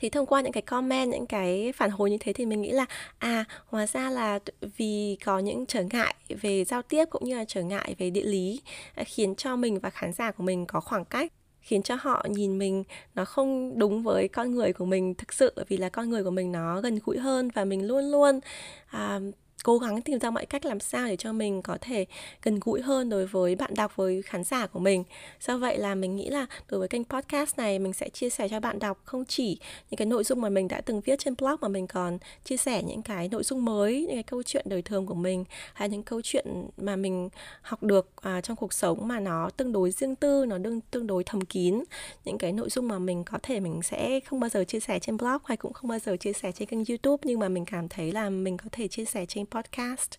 thì 0.00 0.11
thông 0.11 0.26
qua 0.26 0.40
những 0.40 0.52
cái 0.52 0.62
comment 0.62 1.11
những 1.11 1.26
cái 1.26 1.73
phản 1.76 1.90
hồi 1.90 2.11
như 2.11 2.16
thế 2.21 2.33
thì 2.33 2.47
mình 2.47 2.62
nghĩ 2.62 2.71
là 2.71 2.87
à 3.19 3.45
hóa 3.66 3.87
ra 3.87 4.11
là 4.11 4.38
vì 4.76 5.19
có 5.25 5.38
những 5.38 5.66
trở 5.66 5.83
ngại 5.92 6.14
về 6.41 6.65
giao 6.65 6.82
tiếp 6.82 7.04
cũng 7.10 7.25
như 7.25 7.36
là 7.36 7.45
trở 7.49 7.63
ngại 7.63 7.95
về 7.99 8.10
địa 8.10 8.25
lý 8.25 8.60
à, 8.95 9.04
khiến 9.04 9.34
cho 9.34 9.56
mình 9.56 9.78
và 9.78 9.91
khán 9.91 10.13
giả 10.13 10.30
của 10.30 10.43
mình 10.43 10.67
có 10.67 10.80
khoảng 10.80 11.04
cách 11.04 11.32
khiến 11.60 11.82
cho 11.82 11.97
họ 12.00 12.26
nhìn 12.28 12.58
mình 12.58 12.84
nó 13.15 13.25
không 13.25 13.78
đúng 13.78 14.02
với 14.02 14.28
con 14.28 14.54
người 14.54 14.73
của 14.73 14.84
mình 14.84 15.15
thực 15.15 15.32
sự 15.32 15.52
vì 15.69 15.76
là 15.76 15.89
con 15.89 16.10
người 16.10 16.25
của 16.25 16.30
mình 16.30 16.52
nó 16.52 16.80
gần 16.80 16.99
gũi 17.04 17.19
hơn 17.19 17.50
và 17.54 17.65
mình 17.65 17.86
luôn 17.86 18.10
luôn 18.10 18.41
à, 18.86 19.21
cố 19.64 19.78
gắng 19.78 20.02
tìm 20.02 20.18
ra 20.18 20.30
mọi 20.30 20.46
cách 20.46 20.64
làm 20.64 20.80
sao 20.80 21.06
để 21.06 21.16
cho 21.16 21.32
mình 21.32 21.62
có 21.62 21.78
thể 21.80 22.06
gần 22.42 22.60
gũi 22.60 22.80
hơn 22.82 23.08
đối 23.08 23.26
với 23.26 23.54
bạn 23.54 23.75
đọc 23.75 23.96
với 23.96 24.23
khán 24.23 24.44
giả 24.44 24.66
của 24.66 24.78
mình. 24.78 25.04
Do 25.40 25.58
vậy 25.58 25.78
là 25.78 25.94
mình 25.94 26.16
nghĩ 26.16 26.28
là 26.28 26.46
đối 26.68 26.78
với 26.78 26.88
kênh 26.88 27.04
podcast 27.04 27.58
này 27.58 27.78
mình 27.78 27.92
sẽ 27.92 28.08
chia 28.08 28.30
sẻ 28.30 28.49
cho 28.49 28.60
bạn 28.60 28.78
đọc 28.78 29.00
không 29.04 29.25
chỉ 29.25 29.58
những 29.90 29.96
cái 29.96 30.06
nội 30.06 30.25
dung 30.25 30.40
mà 30.40 30.49
mình 30.49 30.68
đã 30.68 30.80
từng 30.80 31.00
viết 31.00 31.18
trên 31.18 31.34
blog 31.38 31.56
mà 31.60 31.68
mình 31.68 31.86
còn 31.86 32.18
chia 32.44 32.56
sẻ 32.56 32.82
những 32.82 33.02
cái 33.02 33.28
nội 33.28 33.42
dung 33.42 33.64
mới 33.64 34.00
những 34.00 34.16
cái 34.16 34.23
câu 34.23 34.42
chuyện 34.42 34.66
đời 34.68 34.82
thường 34.82 35.06
của 35.06 35.14
mình 35.14 35.44
hay 35.75 35.88
những 35.88 36.02
câu 36.02 36.20
chuyện 36.25 36.46
mà 36.76 36.96
mình 36.96 37.28
học 37.62 37.82
được 37.82 38.10
à, 38.23 38.40
trong 38.40 38.56
cuộc 38.56 38.73
sống 38.73 39.08
mà 39.08 39.20
nó 39.20 39.50
tương 39.56 39.73
đối 39.73 39.90
riêng 39.90 40.16
tư 40.16 40.44
nó 40.46 40.58
đương, 40.58 40.80
tương 40.90 41.06
đối 41.06 41.25
thầm 41.25 41.40
kín. 41.40 41.84
Những 42.25 42.38
cái 42.38 42.52
nội 42.52 42.68
dung 42.70 42.88
mà 42.88 42.99
mình 42.99 43.25
có 43.25 43.38
thể 43.42 43.60
mình 43.60 43.82
sẽ 43.82 44.20
không 44.20 44.40
bao 44.40 44.50
giờ 44.50 44.64
chia 44.64 44.80
sẻ 44.80 44.99
trên 44.99 45.16
blog 45.16 45.38
hay 45.44 45.56
cũng 45.56 45.73
không 45.73 45.88
bao 45.88 45.99
giờ 45.99 46.16
chia 46.16 46.32
sẻ 46.32 46.52
trên 46.52 46.68
kênh 46.68 46.84
youtube 46.84 47.23
nhưng 47.25 47.40
mà 47.40 47.49
mình 47.49 47.64
cảm 47.64 47.88
thấy 47.88 48.12
là 48.12 48.30
mình 48.30 48.56
có 48.56 48.64
thể 48.73 48.88
chia 48.88 49.04
sẻ 49.04 49.26
trên 49.26 49.46
podcast. 49.50 50.10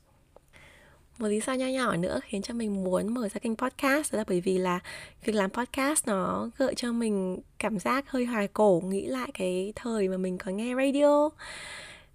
Một 1.19 1.27
lý 1.27 1.39
do 1.39 1.53
nho 1.53 1.67
nhỏ 1.67 1.95
nữa 1.95 2.19
khiến 2.23 2.41
cho 2.41 2.53
mình 2.53 2.83
muốn 2.83 3.13
mở 3.13 3.29
ra 3.29 3.39
kênh 3.39 3.55
podcast 3.55 4.13
đó 4.13 4.17
là 4.17 4.23
bởi 4.27 4.41
vì 4.41 4.57
là 4.57 4.79
việc 5.23 5.33
làm 5.33 5.49
podcast 5.49 6.07
nó 6.07 6.49
gợi 6.57 6.75
cho 6.75 6.91
mình 6.91 7.39
cảm 7.59 7.79
giác 7.79 8.09
hơi 8.09 8.25
hoài 8.25 8.47
cổ, 8.47 8.81
nghĩ 8.85 9.05
lại 9.05 9.31
cái 9.33 9.73
thời 9.75 10.07
mà 10.07 10.17
mình 10.17 10.37
có 10.37 10.51
nghe 10.51 10.75
radio 10.75 11.29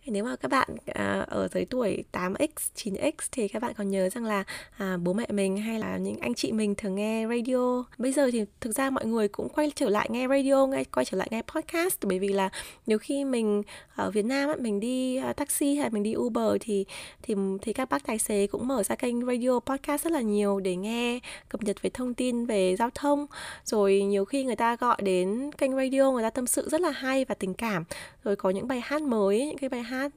nếu 0.07 0.25
mà 0.25 0.37
các 0.37 0.51
bạn 0.51 0.69
à, 0.87 1.25
ở 1.29 1.49
dưới 1.49 1.65
tuổi 1.65 2.05
8x, 2.13 2.49
9x 2.77 3.13
thì 3.33 3.49
các 3.49 3.63
bạn 3.63 3.75
còn 3.75 3.89
nhớ 3.89 4.09
rằng 4.09 4.25
là 4.25 4.45
à, 4.79 4.97
bố 4.97 5.13
mẹ 5.13 5.27
mình 5.29 5.57
hay 5.57 5.79
là 5.79 5.97
những 5.97 6.17
anh 6.21 6.35
chị 6.35 6.53
mình 6.53 6.75
thường 6.75 6.95
nghe 6.95 7.27
radio. 7.29 7.85
Bây 7.99 8.13
giờ 8.13 8.31
thì 8.33 8.45
thực 8.61 8.73
ra 8.73 8.91
mọi 8.91 9.07
người 9.07 9.29
cũng 9.29 9.49
quay 9.49 9.73
trở 9.75 9.89
lại 9.89 10.09
nghe 10.11 10.29
radio, 10.29 10.67
nghe 10.67 10.85
quay 10.85 11.05
trở 11.05 11.19
lại 11.19 11.29
nghe 11.31 11.43
podcast 11.43 11.97
bởi 12.03 12.19
vì 12.19 12.29
là 12.29 12.49
nhiều 12.87 12.99
khi 12.99 13.25
mình 13.25 13.63
ở 13.95 14.11
Việt 14.11 14.25
Nam 14.25 14.51
mình 14.59 14.81
đi 14.81 15.17
à, 15.17 15.33
taxi 15.33 15.75
hay 15.75 15.91
mình 15.91 16.03
đi 16.03 16.15
Uber 16.17 16.57
thì 16.61 16.85
thì 17.23 17.35
thì 17.63 17.73
các 17.73 17.89
bác 17.89 18.07
tài 18.07 18.19
xế 18.19 18.47
cũng 18.47 18.69
mở 18.69 18.83
ra 18.83 18.95
kênh 18.95 19.27
radio 19.27 19.61
podcast 19.61 20.05
rất 20.05 20.13
là 20.13 20.21
nhiều 20.21 20.61
để 20.61 20.77
nghe 20.77 21.21
cập 21.49 21.63
nhật 21.63 21.83
về 21.83 21.91
thông 21.91 22.15
tin 22.15 22.47
về 22.47 22.77
giao 22.79 22.91
thông. 22.95 23.27
Rồi 23.65 24.03
nhiều 24.03 24.25
khi 24.25 24.45
người 24.45 24.57
ta 24.57 24.77
gọi 24.77 24.97
đến 25.03 25.51
kênh 25.59 25.77
radio 25.77 26.13
người 26.13 26.23
ta 26.23 26.31
tâm 26.31 26.47
sự 26.47 26.69
rất 26.69 26.81
là 26.81 26.91
hay 26.91 27.25
và 27.25 27.35
tình 27.35 27.55
cảm. 27.55 27.85
Rồi 28.25 28.37
có 28.37 28.51
những 28.51 28.69
bài 28.69 28.81
hát 28.85 29.03
mới, 29.03 29.47
những 29.47 29.59
cái 29.59 29.69
bài 29.69 29.83
hát 29.83 29.96
hát 29.97 30.13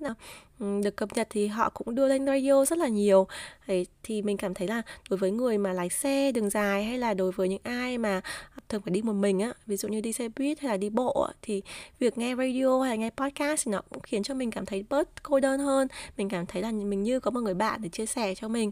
ừ, 0.60 0.82
được 0.84 0.96
cập 0.96 1.14
nhật 1.14 1.28
thì 1.30 1.48
họ 1.48 1.70
cũng 1.70 1.96
đưa 1.96 2.08
lên 2.08 2.26
radio 2.26 2.66
rất 2.66 2.78
là 2.78 2.88
nhiều. 2.88 3.28
Đấy, 3.68 3.88
thì 4.04 4.22
mình 4.22 4.38
cảm 4.38 4.54
thấy 4.54 4.68
là 4.68 4.82
đối 5.10 5.18
với 5.18 5.32
người 5.32 5.58
mà 5.58 5.74
lái 5.74 5.90
xe 5.90 6.32
đường 6.32 6.50
dài 6.50 6.84
hay 6.84 6.98
là 6.98 7.14
đối 7.14 7.32
với 7.32 7.50
những 7.50 7.62
ai 7.64 7.98
mà 7.98 8.22
thường 8.70 8.82
phải 8.82 8.92
đi 8.92 9.02
một 9.02 9.14
mình 9.14 9.40
á 9.40 9.54
ví 9.68 9.78
dụ 9.78 9.88
như 9.88 10.02
đi 10.02 10.14
xe 10.14 10.30
buýt 10.36 10.60
hay 10.60 10.70
là 10.70 10.78
đi 10.78 10.90
bộ 10.90 11.28
thì 11.42 11.62
việc 12.00 12.18
nghe 12.18 12.36
radio 12.36 12.82
hay 12.82 12.90
là 12.90 12.96
nghe 12.96 13.10
podcast 13.10 13.66
thì 13.66 13.72
nó 13.72 13.82
cũng 13.90 14.02
khiến 14.04 14.24
cho 14.24 14.34
mình 14.34 14.52
cảm 14.52 14.66
thấy 14.66 14.86
bớt 14.90 15.24
cô 15.24 15.40
đơn 15.40 15.60
hơn. 15.60 15.88
Mình 16.18 16.30
cảm 16.30 16.46
thấy 16.46 16.62
là 16.62 16.72
mình 16.72 17.04
như 17.04 17.20
có 17.20 17.32
một 17.32 17.42
người 17.42 17.54
bạn 17.54 17.82
để 17.82 17.90
chia 17.90 18.06
sẻ 18.06 18.36
cho 18.36 18.48
mình. 18.48 18.72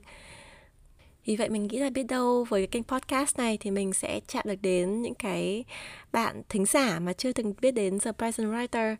Vì 1.27 1.35
vậy 1.35 1.49
mình 1.49 1.67
nghĩ 1.67 1.79
là 1.79 1.89
biết 1.89 2.03
đâu 2.03 2.45
với 2.49 2.61
cái 2.61 2.67
kênh 2.67 2.83
podcast 2.83 3.37
này 3.37 3.57
thì 3.61 3.71
mình 3.71 3.93
sẽ 3.93 4.19
chạm 4.27 4.43
được 4.45 4.61
đến 4.61 5.01
những 5.01 5.15
cái 5.15 5.63
bạn 6.11 6.41
thính 6.49 6.65
giả 6.65 6.99
mà 6.99 7.13
chưa 7.13 7.31
từng 7.31 7.53
biết 7.61 7.71
đến 7.71 7.99
The 7.99 8.11
Present 8.11 8.47
Writer 8.47 8.95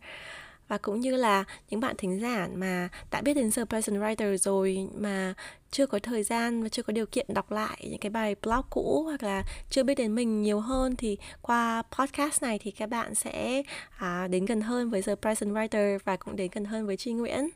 và 0.67 0.77
cũng 0.77 0.99
như 0.99 1.15
là 1.15 1.43
những 1.69 1.79
bạn 1.79 1.95
thính 1.97 2.19
giả 2.19 2.47
mà 2.55 2.89
đã 3.11 3.21
biết 3.21 3.33
đến 3.33 3.51
The 3.51 3.65
Present 3.65 4.01
Writer 4.01 4.37
rồi 4.37 4.87
mà 4.95 5.33
chưa 5.71 5.85
có 5.85 5.99
thời 5.99 6.23
gian 6.23 6.63
và 6.63 6.69
chưa 6.69 6.83
có 6.83 6.93
điều 6.93 7.05
kiện 7.05 7.25
đọc 7.29 7.51
lại 7.51 7.87
những 7.89 7.99
cái 7.99 8.09
bài 8.09 8.35
blog 8.41 8.61
cũ 8.69 9.03
hoặc 9.03 9.23
là 9.23 9.43
chưa 9.69 9.83
biết 9.83 9.95
đến 9.95 10.15
mình 10.15 10.41
nhiều 10.41 10.59
hơn 10.59 10.95
thì 10.95 11.17
qua 11.41 11.83
podcast 11.97 12.43
này 12.43 12.59
thì 12.59 12.71
các 12.71 12.89
bạn 12.89 13.15
sẽ 13.15 13.63
à, 13.97 14.27
đến 14.27 14.45
gần 14.45 14.61
hơn 14.61 14.89
với 14.89 15.01
The 15.01 15.15
Present 15.15 15.51
Writer 15.51 15.99
và 16.05 16.17
cũng 16.17 16.35
đến 16.35 16.51
gần 16.53 16.65
hơn 16.65 16.87
với 16.87 16.97
Tri 16.97 17.11
Nguyễn. 17.11 17.49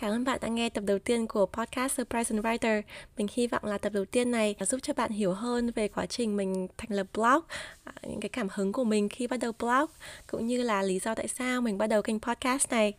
Cảm 0.00 0.10
ơn 0.10 0.24
bạn 0.24 0.38
đã 0.42 0.48
nghe 0.48 0.68
tập 0.68 0.84
đầu 0.86 0.98
tiên 0.98 1.26
của 1.26 1.46
podcast 1.46 1.98
Surprise 1.98 2.34
and 2.34 2.46
Writer. 2.46 2.82
Mình 3.16 3.26
hy 3.32 3.46
vọng 3.46 3.64
là 3.64 3.78
tập 3.78 3.92
đầu 3.92 4.04
tiên 4.04 4.30
này 4.30 4.56
giúp 4.60 4.80
cho 4.82 4.92
bạn 4.92 5.10
hiểu 5.10 5.32
hơn 5.32 5.70
về 5.74 5.88
quá 5.88 6.06
trình 6.06 6.36
mình 6.36 6.68
thành 6.76 6.96
lập 6.96 7.06
blog, 7.14 7.44
à, 7.84 7.92
những 8.02 8.20
cái 8.20 8.28
cảm 8.28 8.48
hứng 8.52 8.72
của 8.72 8.84
mình 8.84 9.08
khi 9.08 9.26
bắt 9.26 9.36
đầu 9.36 9.52
blog, 9.58 9.90
cũng 10.26 10.46
như 10.46 10.62
là 10.62 10.82
lý 10.82 10.98
do 10.98 11.14
tại 11.14 11.28
sao 11.28 11.60
mình 11.60 11.78
bắt 11.78 11.86
đầu 11.86 12.02
kênh 12.02 12.20
podcast 12.20 12.70
này. 12.70 12.92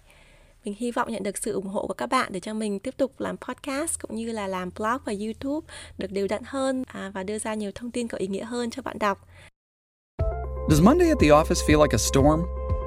Mình 0.66 0.76
hy 0.78 0.92
vọng 0.92 1.12
nhận 1.12 1.24
được 1.24 1.38
sự 1.38 1.52
ủng 1.52 1.68
hộ 1.68 1.88
của 1.88 1.94
các 1.94 2.08
bạn 2.08 2.32
để 2.32 2.40
cho 2.40 2.54
mình 2.54 2.80
tiếp 2.80 2.98
tục 2.98 3.12
làm 3.20 3.38
podcast 3.38 4.00
cũng 4.02 4.16
như 4.16 4.32
là 4.32 4.48
làm 4.48 4.70
blog 4.78 4.98
và 5.06 5.14
YouTube 5.20 5.68
được 5.98 6.12
đều 6.12 6.28
đặn 6.28 6.42
hơn 6.46 6.84
à, 6.88 7.12
và 7.14 7.24
đưa 7.24 7.40
ra 7.40 7.54
nhiều 7.54 7.72
thông 7.76 7.92
tin 7.92 8.08
có 8.08 8.18
ý 8.18 8.28
nghĩa 8.28 8.46
hơn 8.46 8.70
cho 8.70 8.82
bạn 8.82 9.00
đọc. 9.00 9.28
Does 10.70 10.82
Monday 10.82 11.10
at 11.10 11.18
the 11.22 11.28
office 11.28 11.68
feel 11.68 11.82
like 11.82 11.96
a 11.96 11.98
storm? 11.98 12.42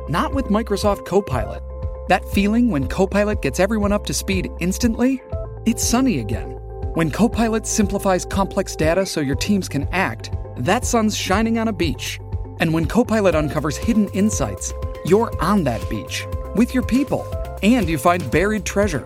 not 0.09 0.35
with 0.35 0.51
Microsoft 0.51 1.05
Copilot. 1.05 1.72
That 2.09 2.25
feeling 2.31 2.71
when 2.71 2.89
Copilot 2.89 3.43
gets 3.43 3.61
everyone 3.61 3.93
up 3.93 4.05
to 4.07 4.15
speed 4.15 4.51
instantly? 4.59 5.23
It's 5.67 5.85
sunny 5.85 6.19
again. 6.19 6.51
When 6.95 7.11
Copilot 7.11 7.67
simplifies 7.67 8.25
complex 8.25 8.75
data 8.75 9.07
so 9.07 9.21
your 9.21 9.37
teams 9.37 9.69
can 9.69 9.89
act, 9.93 10.31
that 10.59 10.85
sun's 10.85 11.17
shining 11.17 11.59
on 11.59 11.69
a 11.69 11.73
beach. 11.73 12.19
And 12.59 12.75
when 12.75 12.87
Copilot 12.87 13.35
uncovers 13.35 13.77
hidden 13.77 14.09
insights, 14.09 14.73
you're 15.07 15.31
on 15.41 15.65
that 15.65 15.81
beach 15.89 16.27
with 16.57 16.75
your 16.75 16.85
people 16.85 17.25
and 17.63 17.89
you 17.89 17.99
find 17.99 18.29
buried 18.31 18.65
treasure. 18.65 19.05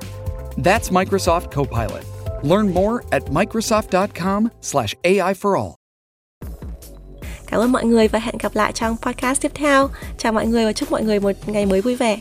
That's 0.57 0.89
Microsoft 0.89 1.51
Copilot. 1.51 2.05
Learn 2.43 2.73
more 2.73 3.05
at 3.13 3.25
microsoft.com/slash 3.27 4.95
AI 5.05 5.35
for 5.35 5.57
all. 5.57 5.75
Cảm 7.47 7.61
ơn 7.61 7.73
mọi 7.73 7.85
người 7.85 8.09
và 8.09 8.19
hẹn 8.19 8.35
gặp 8.39 8.55
lại 8.55 8.73
trong 8.73 8.97
podcast 9.03 9.43
tiếp 9.43 9.53
theo. 9.55 9.89
Chào 10.19 10.33
mọi 10.33 10.47
người 10.47 10.65
và 10.65 10.73
chúc 10.73 10.91
mọi 10.91 11.03
người 11.03 11.21
một 11.21 11.33
ngày 11.47 11.67
mới 11.67 11.81
vui 11.81 11.97
vẻ. 11.97 12.21